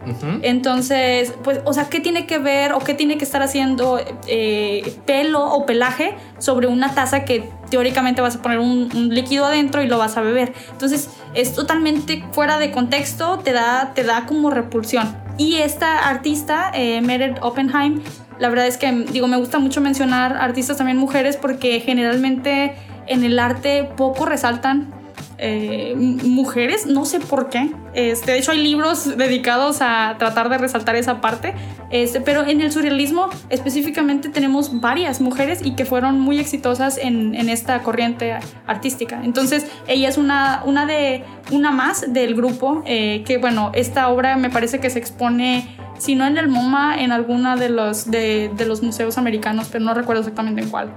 Entonces, 0.42 1.32
pues, 1.42 1.60
o 1.64 1.72
sea, 1.72 1.88
¿qué 1.88 2.00
tiene 2.00 2.26
que 2.26 2.38
ver 2.38 2.72
o 2.72 2.78
qué 2.78 2.94
tiene 2.94 3.18
que 3.18 3.24
estar 3.24 3.42
haciendo 3.42 4.00
eh, 4.28 4.96
pelo 5.04 5.44
o 5.44 5.66
pelaje 5.66 6.14
sobre 6.38 6.66
una 6.66 6.94
taza 6.94 7.24
que 7.24 7.48
teóricamente 7.70 8.20
vas 8.20 8.36
a 8.36 8.42
poner 8.42 8.58
un, 8.58 8.90
líquido 9.12 9.46
adentro 9.46 9.82
y 9.82 9.88
lo 9.88 9.98
vas 9.98 10.16
a 10.16 10.20
beber? 10.20 10.52
Entonces, 10.70 11.10
es 11.34 11.54
totalmente 11.54 12.24
fuera 12.32 12.58
de 12.58 12.70
contexto, 12.70 13.38
te 13.38 13.52
da, 13.52 13.92
te 13.94 14.04
da 14.04 14.26
como 14.26 14.50
repulsión. 14.50 15.16
Y 15.38 15.56
esta 15.56 16.08
artista, 16.08 16.70
eh, 16.74 17.00
Meredith 17.00 17.38
Oppenheim, 17.40 18.02
la 18.38 18.48
verdad 18.48 18.66
es 18.66 18.76
que, 18.76 18.92
digo, 18.92 19.26
me 19.26 19.36
gusta 19.36 19.58
mucho 19.58 19.80
mencionar 19.80 20.36
artistas 20.36 20.76
también 20.76 20.98
mujeres 20.98 21.36
porque 21.36 21.80
generalmente 21.80 22.74
en 23.06 23.24
el 23.24 23.38
arte 23.38 23.88
poco 23.96 24.26
resaltan 24.26 25.01
eh, 25.44 25.96
mujeres, 25.96 26.86
no 26.86 27.04
sé 27.04 27.18
por 27.18 27.48
qué. 27.50 27.68
Este, 27.94 28.30
de 28.30 28.38
hecho, 28.38 28.52
hay 28.52 28.62
libros 28.62 29.16
dedicados 29.16 29.78
a 29.80 30.14
tratar 30.16 30.48
de 30.48 30.56
resaltar 30.56 30.94
esa 30.94 31.20
parte. 31.20 31.54
Este, 31.90 32.20
pero 32.20 32.46
en 32.46 32.60
el 32.60 32.70
surrealismo 32.70 33.28
específicamente 33.50 34.28
tenemos 34.28 34.80
varias 34.80 35.20
mujeres 35.20 35.58
y 35.64 35.74
que 35.74 35.84
fueron 35.84 36.20
muy 36.20 36.38
exitosas 36.38 36.96
en, 36.96 37.34
esta 37.48 37.82
corriente 37.82 38.38
artística. 38.68 39.20
Entonces, 39.24 39.66
ella 39.88 40.08
es 40.08 40.16
una, 40.16 40.62
una, 40.64 40.86
de, 40.86 41.24
una 41.50 41.72
más 41.72 42.12
del 42.12 42.36
grupo 42.36 42.84
eh, 42.86 43.24
que, 43.26 43.38
bueno, 43.38 43.72
esta 43.74 44.10
obra 44.10 44.36
me 44.36 44.48
parece 44.48 44.78
que 44.78 44.90
se 44.90 45.00
expone 45.00 45.76
si 46.02 46.16
no 46.16 46.26
en 46.26 46.36
el 46.36 46.48
MoMA, 46.48 47.00
en 47.00 47.12
alguna 47.12 47.54
de 47.54 47.68
los, 47.68 48.10
de, 48.10 48.50
de 48.56 48.66
los 48.66 48.82
museos 48.82 49.18
americanos, 49.18 49.68
pero 49.70 49.84
no 49.84 49.94
recuerdo 49.94 50.22
exactamente 50.22 50.62
en 50.62 50.68
cuál. 50.68 50.92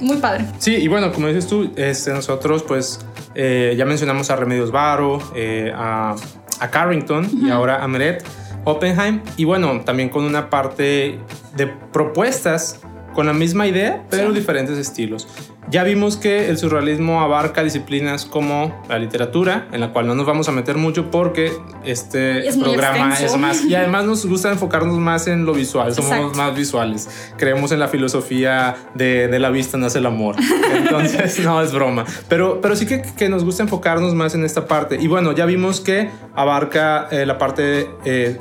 Muy 0.00 0.16
padre. 0.16 0.44
Sí, 0.58 0.74
y 0.74 0.88
bueno, 0.88 1.12
como 1.12 1.28
dices 1.28 1.46
tú, 1.46 1.70
este, 1.76 2.12
nosotros 2.12 2.64
pues 2.64 2.98
eh, 3.36 3.74
ya 3.78 3.84
mencionamos 3.84 4.28
a 4.28 4.34
Remedios 4.34 4.72
Varo, 4.72 5.20
eh, 5.36 5.72
a, 5.72 6.16
a, 6.58 6.70
Carrington 6.70 7.28
y 7.40 7.50
ahora 7.50 7.84
a 7.84 7.86
Meret 7.86 8.24
Oppenheim. 8.64 9.20
Y 9.36 9.44
bueno, 9.44 9.82
también 9.84 10.08
con 10.08 10.24
una 10.24 10.50
parte 10.50 11.20
de 11.54 11.66
propuestas 11.92 12.80
con 13.14 13.26
la 13.26 13.32
misma 13.32 13.68
idea, 13.68 14.04
pero 14.10 14.32
diferentes 14.32 14.76
estilos. 14.78 15.28
Ya 15.70 15.84
vimos 15.84 16.16
que 16.16 16.48
el 16.48 16.58
surrealismo 16.58 17.20
abarca 17.20 17.62
disciplinas 17.62 18.24
como 18.24 18.82
la 18.88 18.98
literatura, 18.98 19.68
en 19.70 19.80
la 19.80 19.92
cual 19.92 20.08
no 20.08 20.16
nos 20.16 20.26
vamos 20.26 20.48
a 20.48 20.52
meter 20.52 20.76
mucho 20.76 21.12
porque 21.12 21.52
este 21.84 22.42
programa 22.58 23.14
es 23.14 23.36
más... 23.36 23.64
Y 23.64 23.76
además 23.76 24.04
nos 24.04 24.26
gusta 24.26 24.50
enfocarnos 24.50 24.98
más 24.98 25.28
en 25.28 25.44
lo 25.44 25.52
visual, 25.52 25.94
somos 25.94 26.36
más 26.36 26.56
visuales. 26.56 27.08
Creemos 27.36 27.70
en 27.70 27.78
la 27.78 27.86
filosofía 27.86 28.74
de, 28.94 29.28
de, 29.28 29.38
la 29.38 29.50
vista 29.50 29.78
nace 29.78 29.98
el 29.98 30.06
amor. 30.06 30.34
Entonces, 30.74 31.38
no 31.44 31.62
es 31.62 31.72
broma. 31.72 32.04
Pero, 32.28 32.60
pero 32.60 32.74
sí 32.74 32.86
que, 32.86 33.02
que, 33.02 33.28
nos 33.28 33.44
gusta 33.44 33.62
enfocarnos 33.62 34.12
más 34.12 34.34
en 34.34 34.44
esta 34.44 34.66
parte. 34.66 34.98
Y 35.00 35.06
bueno, 35.06 35.30
ya 35.32 35.46
vimos 35.46 35.80
que 35.80 36.10
abarca 36.34 37.06
eh, 37.12 37.24
la 37.26 37.38
parte, 37.38 37.88
eh, 38.04 38.38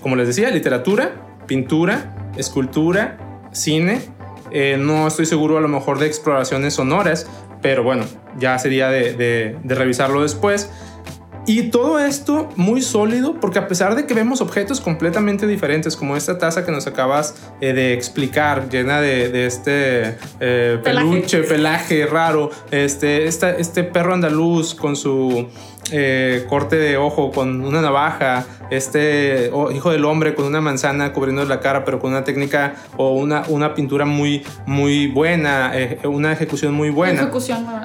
como 0.00 0.16
les 0.16 0.26
decía, 0.26 0.50
literatura, 0.50 1.12
pintura, 1.46 2.32
escultura, 2.36 3.18
cine 3.52 4.00
eh, 4.52 4.76
no 4.78 5.06
estoy 5.06 5.26
seguro 5.26 5.58
a 5.58 5.60
lo 5.60 5.68
mejor 5.68 5.98
de 5.98 6.06
exploraciones 6.06 6.74
sonoras, 6.74 7.26
pero 7.60 7.82
bueno, 7.82 8.04
ya 8.38 8.58
sería 8.58 8.88
de, 8.88 9.56
revisarlo 9.64 10.22
después. 10.22 10.70
Y 11.44 11.70
todo 11.70 11.98
esto 11.98 12.48
muy 12.54 12.82
sólido 12.82 13.40
porque 13.40 13.58
a 13.58 13.66
pesar 13.66 13.96
de 13.96 14.06
que 14.06 14.14
vemos 14.14 14.40
objetos 14.40 14.80
completamente 14.80 15.48
diferentes 15.48 15.96
como 15.96 16.16
esta 16.16 16.38
taza 16.38 16.64
que 16.64 16.70
nos 16.70 16.86
acabas 16.86 17.34
eh, 17.60 17.72
de 17.72 17.94
explicar 17.94 18.68
llena 18.68 19.00
de, 19.00 19.46
este 19.46 20.18
eh, 20.38 20.78
peluche, 20.84 21.42
pelaje 21.42 22.06
raro, 22.06 22.50
este, 22.70 23.26
este 23.26 23.82
perro 23.82 24.14
andaluz 24.14 24.76
con 24.76 24.94
su 24.94 25.48
eh, 25.90 26.46
corte 26.48 26.76
de 26.76 26.96
ojo 26.96 27.32
con 27.32 27.64
una 27.64 27.80
navaja, 27.82 28.46
este 28.70 29.50
hijo 29.74 29.90
del 29.90 30.04
hombre 30.04 30.34
con 30.34 30.44
una 30.46 30.60
manzana 30.60 31.12
cubriendo 31.12 31.44
la 31.44 31.60
cara, 31.60 31.84
pero 31.84 31.98
con 31.98 32.10
una 32.10 32.24
técnica 32.24 32.74
o 32.96 33.12
una, 33.14 33.42
una 33.48 33.74
pintura 33.74 34.04
muy, 34.04 34.44
muy 34.66 35.08
buena, 35.08 35.72
eh, 35.74 35.98
una 36.04 36.32
ejecución 36.32 36.72
muy 36.72 36.90
buena. 36.90 37.30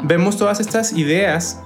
Vemos 0.03 0.37
todas 0.37 0.59
estas 0.59 0.93
ideas 0.93 1.59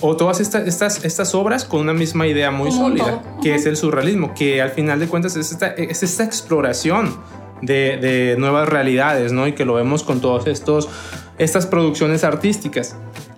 o 0.00 0.16
todas 0.16 0.40
estas, 0.40 0.66
estas, 0.66 1.04
estas 1.04 1.34
obras 1.34 1.64
con 1.64 1.80
una 1.80 1.92
misma 1.92 2.26
idea 2.26 2.50
muy 2.50 2.72
sólida, 2.72 3.22
que 3.42 3.54
es 3.54 3.66
el 3.66 3.76
surrealismo, 3.76 4.32
que 4.34 4.62
al 4.62 4.70
final 4.70 4.98
de 4.98 5.06
cuentas 5.06 5.36
es 5.36 5.52
esta, 5.52 5.68
es 5.68 6.02
esta 6.02 6.24
exploración 6.24 7.14
de, 7.60 7.98
de, 7.98 8.36
nuevas 8.38 8.68
realidades, 8.68 9.32
¿no? 9.32 9.46
Y 9.46 9.52
que 9.52 9.66
lo 9.66 9.74
vemos 9.74 10.02
con 10.02 10.20
todas 10.20 10.46
estas 11.38 11.66
producciones 11.66 12.24
artísticas. 12.24 12.96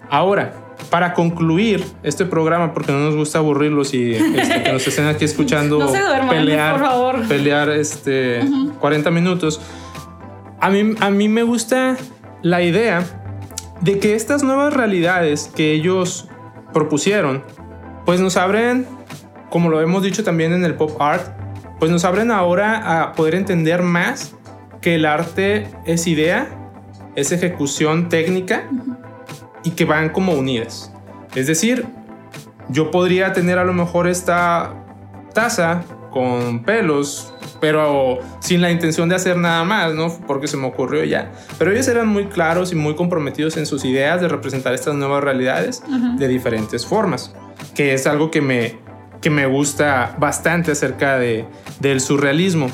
Ahora, 0.09 0.62
para 0.91 1.15
concluir 1.15 1.85
este 2.03 2.25
programa, 2.25 2.75
porque 2.75 2.93
no 2.93 3.01
nos 3.01 3.17
gusta 3.17 3.39
aburrirlos 3.39 3.95
y 3.95 4.13
este, 4.13 4.63
que 4.63 4.73
nos 4.73 4.87
estén 4.87 5.07
aquí 5.07 5.25
escuchando 5.27 5.79
pelear, 6.29 6.73
por 6.73 6.87
favor. 6.87 7.29
pelear 7.29 7.71
este, 7.71 8.41
40 8.79 9.11
minutos, 9.11 9.61
a 10.61 10.71
mí, 10.71 10.95
a 11.01 11.11
mí 11.11 11.29
me 11.29 11.43
gusta 11.43 11.97
la 12.43 12.63
idea 12.63 13.05
de 13.81 13.99
que 13.99 14.15
estas 14.15 14.43
nuevas 14.43 14.73
realidades 14.73 15.51
que 15.55 15.73
ellos 15.73 16.29
propusieron, 16.73 17.43
pues 18.05 18.21
nos 18.21 18.37
abren, 18.37 18.87
como 19.51 19.71
lo 19.71 19.81
hemos 19.81 20.03
dicho 20.03 20.25
también 20.25 20.53
en 20.53 20.65
el 20.65 20.75
pop 20.75 21.01
art, 21.01 21.27
pues 21.79 21.91
nos 21.91 22.05
abren 22.05 22.31
ahora 22.31 23.03
a 23.03 23.13
poder 23.13 23.35
entender 23.35 23.83
más 23.83 24.35
que 24.81 24.95
el 24.97 25.05
arte 25.05 25.69
es 25.85 26.07
idea, 26.07 26.49
es 27.17 27.33
ejecución 27.33 28.09
técnica 28.09 28.69
y 29.65 29.71
que 29.71 29.85
van 29.85 30.11
como 30.11 30.33
unidas. 30.33 30.93
Es 31.35 31.47
decir, 31.47 31.87
yo 32.69 32.91
podría 32.91 33.33
tener 33.33 33.59
a 33.59 33.65
lo 33.65 33.73
mejor 33.73 34.09
esta 34.09 34.75
taza 35.33 35.83
con 36.11 36.63
pelos, 36.63 37.33
pero 37.61 38.19
sin 38.41 38.61
la 38.61 38.71
intención 38.71 39.09
de 39.09 39.15
hacer 39.15 39.37
nada 39.37 39.65
más, 39.65 39.95
¿no? 39.95 40.13
Porque 40.27 40.47
se 40.47 40.57
me 40.57 40.67
ocurrió 40.67 41.05
ya. 41.05 41.33
Pero 41.59 41.73
ellos 41.73 41.89
eran 41.89 42.09
muy 42.09 42.27
claros 42.27 42.73
y 42.73 42.75
muy 42.75 42.95
comprometidos 42.95 43.57
en 43.57 43.67
sus 43.67 43.85
ideas 43.85 44.21
de 44.21 44.29
representar 44.29 44.75
estas 44.75 44.95
nuevas 44.95 45.25
realidades 45.25 45.83
de 46.19 46.29
diferentes 46.29 46.87
formas, 46.87 47.35
que 47.75 47.95
es 47.95 48.07
algo 48.07 48.31
que 48.31 48.41
me, 48.41 48.79
que 49.21 49.31
me 49.31 49.47
gusta 49.47 50.15
bastante 50.19 50.73
acerca 50.73 51.19
de, 51.19 51.47
del 51.81 52.01
surrealismo. 52.01 52.69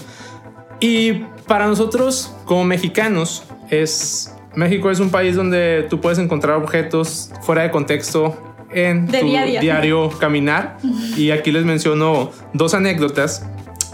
Y 0.81 1.25
para 1.47 1.67
nosotros, 1.67 2.35
como 2.45 2.65
mexicanos, 2.65 3.45
es 3.71 4.35
México 4.59 4.91
es 4.91 4.99
un 4.99 5.11
país 5.11 5.37
donde 5.37 5.87
tú 5.89 6.01
puedes 6.01 6.19
encontrar 6.19 6.57
objetos 6.57 7.31
fuera 7.43 7.63
de 7.63 7.71
contexto 7.71 8.57
en 8.73 9.07
tu 9.07 9.25
diario 9.25 10.11
caminar. 10.19 10.79
Y 11.17 11.31
aquí 11.31 11.53
les 11.53 11.65
menciono 11.65 12.33
dos 12.55 12.75
anécdotas 12.75 13.47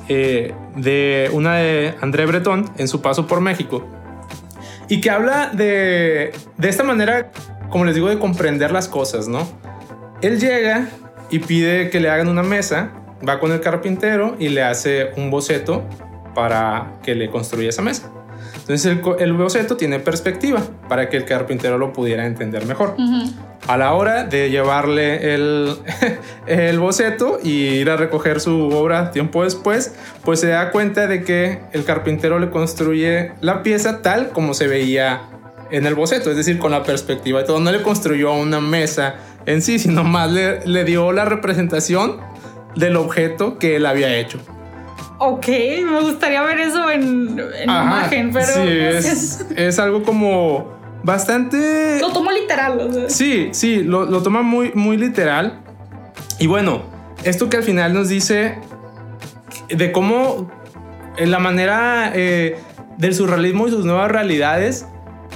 eh, 0.09 0.55
de 0.75 1.29
una 1.35 1.57
de 1.57 1.95
André 2.01 2.25
Breton 2.25 2.71
en 2.79 2.89
su 2.89 3.03
paso 3.03 3.27
por 3.27 3.43
México 3.43 3.87
y 4.89 5.03
que 5.03 5.11
habla 5.11 5.51
de, 5.53 6.33
de 6.57 6.69
esta 6.71 6.83
manera, 6.83 7.31
como 7.69 7.85
les 7.85 7.95
digo, 7.95 8.09
de 8.09 8.19
comprender 8.19 8.73
las 8.73 8.89
cosas, 8.89 9.29
¿no? 9.29 9.47
Él 10.23 10.41
llega 10.41 10.89
y 11.29 11.41
pide 11.41 11.91
que 11.91 12.01
le 12.01 12.09
hagan 12.09 12.29
una 12.29 12.43
mesa, 12.43 12.91
va 13.29 13.39
con 13.39 13.53
el 13.53 13.61
carpintero 13.61 14.35
y 14.39 14.49
le 14.49 14.63
hace 14.63 15.11
un 15.19 15.31
boceto 15.31 15.85
para 16.35 16.95
que 17.03 17.15
le 17.15 17.29
construya 17.29 17.69
esa 17.69 17.83
mesa. 17.83 18.14
Entonces 18.67 18.97
el, 19.19 19.33
boceto 19.35 19.77
tiene 19.77 19.99
perspectiva 19.99 20.63
para 20.89 21.11
que 21.11 21.19
el 21.19 21.27
carpintero 21.27 21.77
lo 21.77 21.93
pudiera 21.93 22.25
entender 22.25 22.65
mejor. 22.65 22.97
A 23.67 23.77
la 23.77 23.93
hora 23.93 24.25
de 24.25 24.49
llevarle 24.49 25.35
el, 25.35 25.77
el 26.47 26.79
boceto 26.79 27.39
y 27.43 27.51
ir 27.51 27.91
a 27.91 27.99
recoger 27.99 28.41
su 28.41 28.71
obra 28.71 29.11
tiempo 29.11 29.45
después, 29.45 29.95
pues 30.25 30.41
se 30.41 30.49
da 30.49 30.71
cuenta 30.71 31.07
de 31.07 31.25
que 31.25 31.61
el 31.73 31.85
carpintero 31.85 32.39
le 32.39 32.49
construye 32.49 33.33
la 33.43 33.63
pieza 33.63 34.01
tal 34.01 34.31
como 34.31 34.55
se 34.55 34.67
veía 34.67 35.25
en 35.71 35.85
el 35.85 35.95
boceto, 35.95 36.31
es 36.31 36.37
decir, 36.39 36.59
con 36.59 36.71
la 36.71 36.85
perspectiva 36.85 37.41
de 37.41 37.45
todo. 37.45 37.61
No 37.61 37.71
le 37.71 37.83
construyó 37.83 38.33
una 38.33 38.61
mesa 38.61 39.17
en 39.45 39.61
sí, 39.61 39.79
sino 39.79 40.05
más 40.05 40.33
le, 40.33 40.67
le 40.67 40.85
dio 40.85 41.13
la 41.13 41.27
representación 41.27 42.17
del 42.77 42.97
objeto 42.97 43.59
que 43.59 43.77
él 43.77 43.85
había 43.85 44.17
hecho. 44.17 44.41
Ok, 45.19 45.47
me 45.49 46.01
gustaría 46.01 46.43
ver 46.43 46.61
eso 46.61 46.91
en, 46.91 47.41
imagen, 47.63 48.33
pero. 48.33 48.47
Sí, 48.47 49.45
es, 49.57 49.79
algo 49.79 50.03
como 50.03 50.73
bastante. 51.03 51.99
Lo 52.01 52.13
tomo 52.13 52.33
literal. 52.33 53.07
Sí, 53.09 53.49
sí, 53.53 53.83
lo, 53.83 54.07
lo, 54.07 54.23
toma 54.23 54.43
muy, 54.43 54.73
muy 54.75 54.97
literal. 54.97 55.61
Y 56.39 56.47
bueno, 56.47 56.83
esto 57.23 57.49
que 57.49 57.59
al 57.59 57.63
final 57.63 57.95
nos 57.95 58.09
dice 58.09 58.59
de 59.69 59.93
cómo 59.93 60.51
en 61.17 61.31
la 61.31 61.39
manera 61.39 62.11
eh, 62.15 62.59
del 62.99 63.15
surrealismo 63.15 63.69
y 63.69 63.71
sus 63.71 63.85
nuevas 63.85 64.11
realidades 64.11 64.87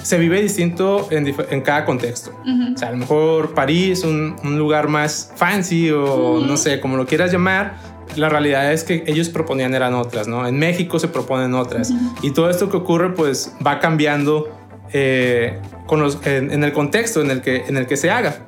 se 0.02 0.18
vive 0.18 0.40
distinto 0.40 1.08
en, 1.10 1.34
en 1.50 1.60
cada 1.60 1.84
contexto. 1.84 2.32
O 2.74 2.78
sea, 2.78 2.88
a 2.88 2.90
lo 2.92 2.98
mejor 2.98 3.54
París, 3.54 4.04
un, 4.04 4.36
un 4.42 4.58
lugar 4.58 4.88
más 4.88 5.32
fancy 5.36 5.90
o 5.90 6.40
no 6.44 6.56
sé, 6.56 6.80
como 6.80 6.96
lo 6.96 7.06
quieras 7.06 7.32
llamar 7.32 7.87
la 8.18 8.28
realidad 8.28 8.72
es 8.72 8.84
que 8.84 9.04
ellos 9.06 9.28
proponían 9.28 9.74
eran 9.74 9.94
otras, 9.94 10.28
¿no? 10.28 10.46
En 10.46 10.58
México 10.58 10.98
se 10.98 11.08
proponen 11.08 11.54
otras. 11.54 11.92
Y 12.22 12.32
todo 12.32 12.50
esto 12.50 12.68
que 12.68 12.76
ocurre 12.76 13.14
pues 13.14 13.54
va 13.66 13.80
cambiando 13.80 14.48
eh, 14.92 15.58
con 15.86 16.00
los, 16.00 16.18
en, 16.26 16.62
el 16.62 16.72
contexto 16.72 17.20
en 17.20 17.30
el, 17.30 17.40
que, 17.42 17.64
en 17.66 17.76
el 17.76 17.86
que 17.86 17.96
se 17.96 18.10
haga. 18.10 18.46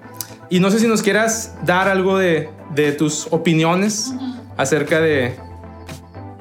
Y 0.49 0.61
no 0.61 0.71
sé 0.71 0.79
si 0.79 0.87
nos 0.87 1.03
quieras 1.03 1.55
dar 1.65 1.89
algo 1.89 2.19
de, 2.19 2.51
de 2.75 2.93
tus 2.93 3.29
opiniones 3.31 4.13
acerca 4.57 5.01
de, 5.01 5.35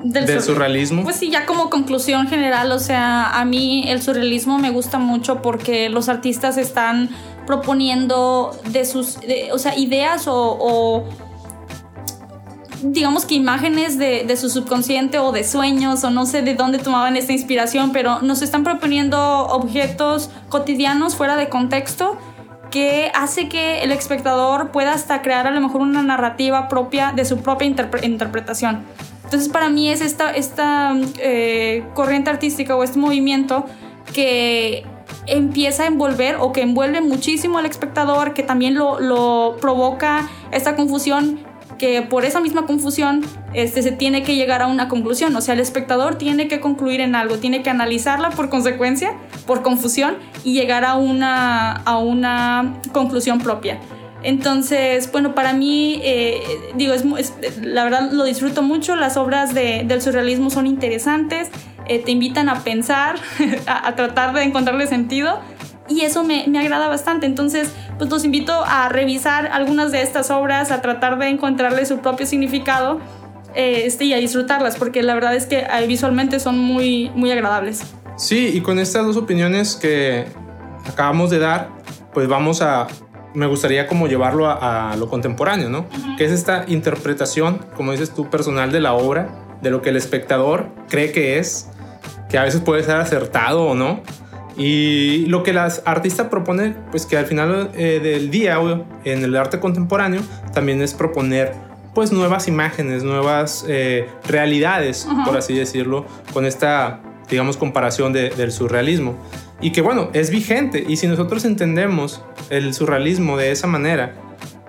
del, 0.04 0.42
surrealismo. 0.42 1.04
Pues 1.04 1.18
sí, 1.18 1.30
ya 1.30 1.46
como 1.46 1.70
conclusión 1.70 2.28
general, 2.28 2.72
o 2.72 2.80
sea, 2.80 3.39
a 3.39 3.46
mí 3.46 3.86
el 3.88 4.02
surrealismo 4.02 4.58
me 4.58 4.72
gusta 4.72 4.98
mucho 4.98 5.42
porque 5.42 5.89
los 5.89 6.10
artistas 6.10 6.58
están 6.58 7.10
proponiendo 7.46 8.52
de 8.72 8.86
sus, 8.86 9.18
o 9.52 9.58
sea, 9.58 9.78
ideas 9.78 10.24
o 10.28 11.06
digamos 12.82 13.26
que 13.26 13.36
imágenes 13.36 13.98
de, 13.98 14.36
su 14.38 14.50
subconsciente 14.50 15.20
o 15.20 15.32
de 15.32 15.44
sueños 15.44 16.04
o 16.04 16.10
no 16.10 16.26
sé 16.26 16.42
de 16.42 16.56
dónde 16.56 16.80
tomaban 16.80 17.15
esta 17.15 17.34
inspiración, 17.34 17.92
pero 17.92 18.22
nos 18.22 18.42
están 18.42 18.63
proponiendo 18.63 19.20
objetos 19.48 20.30
cotidianos 20.50 21.15
fuera 21.15 21.36
de 21.36 21.50
contexto 21.50 22.18
que 22.72 23.12
hace 23.15 23.50
que 23.50 23.82
el 23.82 23.92
espectador 23.92 24.72
pueda 24.72 24.94
hasta 24.94 25.22
crear 25.22 25.48
a 25.48 25.52
lo 25.52 25.60
mejor 25.60 25.82
una 25.82 26.04
narrativa 26.04 26.68
propia 26.68 27.12
de 27.15 27.26
su 27.26 27.38
propia 27.38 27.68
interpretación. 27.68 28.84
Entonces 29.24 29.50
para 29.50 29.70
mí 29.70 29.89
es 29.89 30.02
esta, 30.02 30.32
esta 30.32 30.96
eh, 31.20 31.84
corriente 31.94 32.30
artística 32.30 32.76
o 32.76 32.84
este 32.84 33.00
movimiento 33.00 33.65
que 34.13 34.86
empieza 35.26 35.84
a 35.84 35.88
envolver 35.88 36.38
o 36.39 36.52
que 36.52 36.62
envuelve 36.62 37.02
muchísimo 37.02 37.58
al 37.58 37.65
espectador, 37.65 38.34
que 38.34 38.44
también 38.44 38.76
lo, 38.76 39.00
lo 39.00 39.58
provoca 39.60 40.28
esta 40.52 40.76
confusión 40.76 41.49
que 41.80 42.04
por 42.04 42.26
esa 42.26 42.39
misma 42.39 42.68
confusión 42.68 43.26
este, 43.56 43.82
se 43.82 43.92
tiene 43.92 44.22
que 44.22 44.36
llegar 44.36 44.62
a 44.62 44.68
una 44.68 44.88
conclusión. 44.88 45.36
O 45.36 45.42
sea, 45.42 45.56
el 45.56 45.60
espectador 45.60 46.15
tiene 46.15 46.48
que 46.48 46.60
concluir 46.60 47.02
en 47.02 47.15
algo, 47.15 47.38
tiene 47.38 47.63
que 47.63 47.72
analizarla 47.72 48.30
por 48.30 48.50
consecuencia, 48.50 49.15
por 49.48 49.63
confusión, 49.63 50.18
y 50.44 50.54
llegar 50.54 50.86
a 50.86 50.96
una, 50.96 51.72
a 51.72 51.98
una 51.98 52.76
conclusión 52.92 53.39
propia. 53.39 53.80
Entonces, 54.22 55.12
bueno, 55.12 55.34
para 55.34 55.54
mí, 55.54 56.00
eh, 56.04 56.44
digo, 56.76 56.94
es, 56.94 57.34
la 57.62 57.84
verdad 57.86 58.12
lo 58.12 58.26
disfruto 58.26 58.62
mucho, 58.62 58.96
las 58.96 59.18
obras 59.18 59.56
de, 59.56 59.84
del 59.86 60.02
surrealismo 60.02 60.50
son 60.50 60.68
interesantes, 60.68 61.50
eh, 61.88 62.00
te 62.00 62.12
invitan 62.12 62.50
a 62.50 62.60
pensar, 62.63 63.15
a 63.65 63.96
tratar 63.96 64.34
de 64.34 64.44
encontrarle 64.44 64.86
sentido 64.88 65.39
y 65.89 66.02
eso 66.02 66.23
me, 66.23 66.45
me, 66.47 66.60
agrada 66.60 66.88
bastante. 66.88 67.25
Entonces, 67.25 67.71
pues 67.97 68.10
los 68.10 68.23
invito 68.23 68.54
a 68.65 68.89
revisar 68.89 69.47
algunas 69.47 69.91
de 69.91 70.02
estas 70.02 70.32
obras, 70.32 70.71
a 70.71 70.82
tratar 70.82 71.17
de 71.17 71.28
encontrarle 71.28 71.86
su 71.86 71.99
propio 71.99 72.25
significado 72.25 72.99
eh, 73.56 73.84
este, 73.86 74.06
y 74.06 74.13
a 74.13 74.17
disfrutarlas, 74.17 74.78
porque 74.78 75.02
la 75.02 75.13
verdad 75.15 75.36
es 75.36 75.45
que 75.45 75.60
eh, 75.60 75.88
visualmente 75.88 76.39
son 76.39 76.60
muy, 76.60 77.10
muy 77.15 77.32
agradables. 77.32 77.82
Sí, 78.15 78.52
y 78.54 78.62
con 78.62 78.80
estas 78.80 79.06
dos 79.06 79.17
opiniones 79.17 79.75
que 79.75 80.25
acabamos 80.88 81.30
de 81.30 81.39
dar, 81.39 81.69
pues 82.13 82.28
vamos 82.28 82.62
a, 82.62 82.88
me 83.34 83.47
gustaría 83.47 83.88
como 83.88 84.08
llevarlo 84.08 84.47
a, 84.47 84.95
lo 84.97 85.10
contemporáneo, 85.10 85.69
¿no? 85.69 85.88
Que 86.17 86.25
es 86.25 86.32
esta 86.32 86.65
interpretación, 86.67 87.65
como 87.75 87.91
dices 87.91 88.13
tú, 88.13 88.30
personal 88.30 88.71
de 88.71 88.82
la 88.82 88.93
obra, 88.93 89.30
de 89.62 89.71
lo 89.71 89.82
que 89.82 89.89
el 89.89 89.95
espectador 89.95 90.67
cree 90.88 91.12
que 91.12 91.39
es, 91.39 91.69
que 92.30 92.38
a 92.38 92.43
veces 92.43 92.62
puede 92.62 92.84
ser 92.84 92.97
acertado 92.97 93.65
o 93.65 93.73
no, 93.73 94.02
y 94.60 95.26
lo 95.28 95.41
que 95.41 95.54
la 95.54 95.72
artista 95.86 96.30
propone, 96.30 96.76
pues 96.91 97.06
que 97.06 97.17
al 97.17 97.26
final 97.26 97.72
eh, 97.76 98.02
del 98.04 98.30
día 98.30 98.60
en 99.06 99.24
el 99.24 99.38
arte 99.38 99.62
contemporáneo 99.62 100.22
también 100.54 100.82
es 100.82 100.93
proponer 100.93 101.54
pues 101.95 102.12
nuevas 102.12 102.50
imágenes, 102.50 103.04
nuevas 103.04 103.63
eh, 103.69 104.10
realidades, 104.28 105.08
por 105.24 105.38
así 105.38 105.54
decirlo, 105.54 106.06
con 106.34 106.45
esta, 106.45 107.00
digamos, 107.30 107.56
comparación 107.56 108.12
del 108.12 108.52
surrealismo. 108.52 109.15
Y 109.62 109.72
que 109.72 109.82
bueno, 109.82 110.10
es 110.12 110.30
vigente. 110.30 110.84
Y 110.88 110.98
si 110.98 111.08
nosotros 111.08 111.45
entendemos 111.45 112.22
el 112.50 112.74
surrealismo 112.74 113.38
de 113.38 113.52
esa 113.52 113.67
manera, 113.67 114.13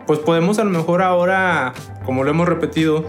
pues 0.06 0.20
podemos 0.20 0.60
a 0.60 0.64
lo 0.64 0.70
mejor 0.70 1.02
ahora, 1.02 1.72
como 2.04 2.22
lo 2.22 2.30
hemos 2.30 2.48
repetido, 2.48 3.04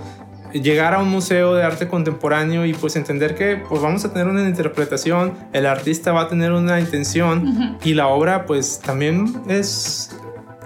llegar 0.54 0.94
a 0.94 1.00
un 1.00 1.10
museo 1.10 1.54
de 1.56 1.64
arte 1.64 1.88
contemporáneo 1.88 2.66
y 2.66 2.74
pues 2.74 2.96
entender 2.96 3.36
que 3.36 3.58
pues 3.58 3.82
vamos 3.82 4.06
a 4.06 4.12
tener 4.12 4.28
una 4.28 4.48
interpretación, 4.48 5.34
el 5.54 5.66
artista 5.66 6.12
va 6.12 6.22
a 6.22 6.28
tener 6.28 6.52
una 6.52 6.80
intención 6.80 7.78
y 7.84 7.94
la 7.94 8.08
obra 8.08 8.46
pues 8.46 8.80
también 8.80 9.42
es 9.48 10.16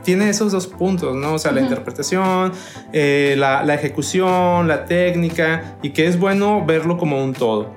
tiene 0.04 0.30
esos 0.30 0.52
dos 0.52 0.68
puntos, 0.68 1.16
¿no? 1.16 1.34
O 1.34 1.40
sea, 1.40 1.52
la 1.52 1.62
interpretación, 1.62 2.52
eh, 2.94 3.34
la, 3.40 3.64
la, 3.64 3.74
ejecución, 3.74 4.68
la 4.68 4.86
técnica, 4.86 5.78
y 5.82 5.90
que 5.90 6.06
es 6.06 6.20
bueno 6.20 6.64
verlo 6.64 6.98
como 6.98 7.24
un 7.24 7.34
todo. 7.34 7.74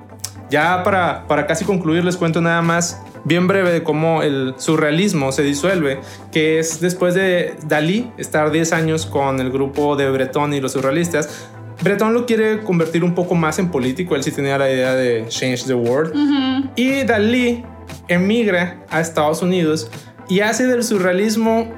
Ya 0.51 0.83
para, 0.83 1.27
para 1.27 1.47
casi 1.47 1.65
concluir, 1.65 2.05
les 2.05 2.17
cuento 2.17 2.39
nada 2.39 2.61
más 2.61 3.01
bien 3.23 3.47
breve 3.47 3.71
de 3.71 3.83
cómo 3.83 4.21
el 4.21 4.55
surrealismo 4.57 5.31
se 5.31 5.43
disuelve, 5.43 5.99
que 6.31 6.59
es 6.59 6.79
después 6.79 7.13
de 7.13 7.55
Dalí 7.67 8.11
estar 8.17 8.51
10 8.51 8.73
años 8.73 9.05
con 9.05 9.39
el 9.39 9.51
grupo 9.51 9.95
de 9.95 10.09
Breton 10.09 10.53
y 10.53 10.61
los 10.61 10.73
surrealistas, 10.73 11.49
Breton 11.81 12.13
lo 12.13 12.25
quiere 12.25 12.61
convertir 12.61 13.03
un 13.03 13.15
poco 13.15 13.35
más 13.35 13.59
en 13.59 13.69
político, 13.69 14.15
él 14.15 14.23
sí 14.23 14.31
tenía 14.31 14.57
la 14.57 14.69
idea 14.69 14.93
de 14.95 15.25
change 15.27 15.65
the 15.65 15.73
world. 15.73 16.13
Y 16.75 17.03
Dalí 17.03 17.63
emigra 18.07 18.83
a 18.89 18.99
Estados 18.99 19.41
Unidos 19.41 19.89
y 20.27 20.41
hace 20.41 20.67
del 20.67 20.83
surrealismo 20.83 21.73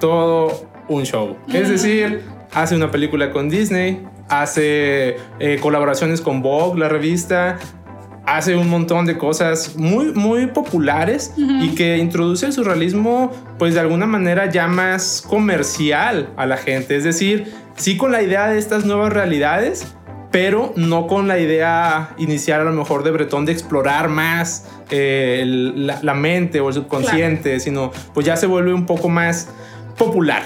todo 0.00 0.66
un 0.88 1.04
show. 1.04 1.36
Es 1.52 1.68
decir, 1.68 2.22
hace 2.52 2.74
una 2.74 2.90
película 2.90 3.30
con 3.30 3.48
Disney, 3.48 4.02
hace 4.28 5.16
eh, 5.38 5.58
colaboraciones 5.60 6.20
con 6.20 6.42
Vogue, 6.42 6.78
la 6.78 6.88
revista, 6.88 7.58
hace 8.26 8.56
un 8.56 8.68
montón 8.68 9.06
de 9.06 9.18
cosas 9.18 9.76
muy, 9.76 10.12
muy 10.12 10.46
populares 10.48 11.32
y 11.36 11.74
que 11.74 11.98
introduce 11.98 12.46
el 12.46 12.52
surrealismo, 12.52 13.32
pues 13.58 13.74
de 13.74 13.80
alguna 13.80 14.06
manera 14.06 14.50
ya 14.50 14.66
más 14.66 15.22
comercial 15.26 16.30
a 16.36 16.46
la 16.46 16.56
gente. 16.56 16.96
Es 16.96 17.04
decir, 17.04 17.52
sí 17.76 17.96
con 17.96 18.12
la 18.12 18.22
idea 18.22 18.48
de 18.48 18.58
estas 18.58 18.84
nuevas 18.84 19.12
realidades, 19.12 19.86
pero 20.30 20.72
no 20.76 21.06
con 21.06 21.26
la 21.26 21.38
idea 21.38 22.14
inicial 22.18 22.60
a 22.60 22.64
lo 22.64 22.72
mejor 22.72 23.02
de 23.02 23.10
Bretón 23.10 23.46
de 23.46 23.52
explorar 23.52 24.08
más 24.08 24.68
eh, 24.90 25.42
la, 25.46 26.14
mente 26.14 26.60
o 26.60 26.68
el 26.68 26.74
subconsciente, 26.74 27.58
sino 27.58 27.90
pues 28.14 28.26
ya 28.26 28.36
se 28.36 28.46
vuelve 28.46 28.72
un 28.72 28.86
poco 28.86 29.08
más 29.08 29.48
popular. 29.96 30.42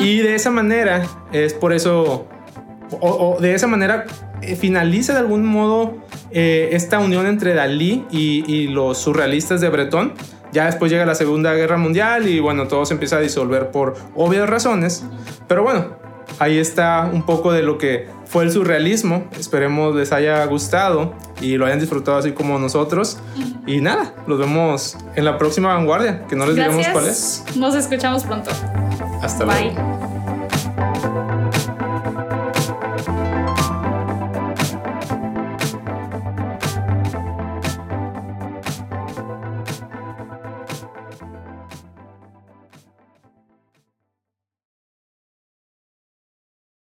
Y 0.00 0.18
de 0.18 0.36
esa 0.36 0.50
manera, 0.50 1.04
es 1.32 1.54
por 1.54 1.72
eso, 1.72 2.28
o, 3.00 3.38
de 3.40 3.54
esa 3.54 3.66
manera 3.66 4.04
eh, 4.40 4.56
finaliza 4.56 5.12
de 5.12 5.20
algún 5.20 5.44
modo 5.44 5.98
eh, 6.30 6.70
esta 6.72 6.98
unión 6.98 7.26
entre 7.26 7.54
Dalí 7.54 8.04
y, 8.10 8.68
los 8.68 8.98
surrealistas 8.98 9.60
de 9.60 9.68
Bretón. 9.68 10.14
Ya 10.52 10.66
después 10.66 10.92
llega 10.92 11.06
la 11.06 11.14
Segunda 11.14 11.54
Guerra 11.54 11.78
Mundial 11.78 12.28
y 12.28 12.40
bueno, 12.40 12.68
todo 12.68 12.84
se 12.84 12.94
empieza 12.94 13.16
a 13.16 13.20
disolver 13.20 13.70
por 13.70 13.94
obvias 14.14 14.48
razones. 14.48 15.04
Pero 15.48 15.62
bueno, 15.62 15.96
ahí 16.38 16.58
está 16.58 17.08
un 17.10 17.24
poco 17.24 17.52
de 17.52 17.62
lo 17.62 17.78
que 17.78 18.08
fue 18.26 18.44
el 18.44 18.50
surrealismo. 18.50 19.24
Esperemos 19.38 19.94
les 19.94 20.12
haya 20.12 20.44
gustado 20.46 21.14
y 21.40 21.56
lo 21.56 21.66
hayan 21.66 21.80
disfrutado 21.80 22.18
así 22.18 22.32
como 22.32 22.58
nosotros. 22.58 23.18
Y 23.66 23.80
nada, 23.80 24.14
los 24.26 24.38
vemos 24.38 24.96
en 25.14 25.24
la 25.24 25.38
próxima 25.38 25.74
vanguardia, 25.74 26.26
que 26.26 26.36
no 26.36 26.46
les 26.46 26.56
digamos 26.56 26.86
cuál 26.88 27.06
es. 27.06 27.44
Nos 27.56 27.74
escuchamos 27.74 28.24
pronto. 28.24 28.50
Hasta 29.22 29.44
luego. 29.44 30.01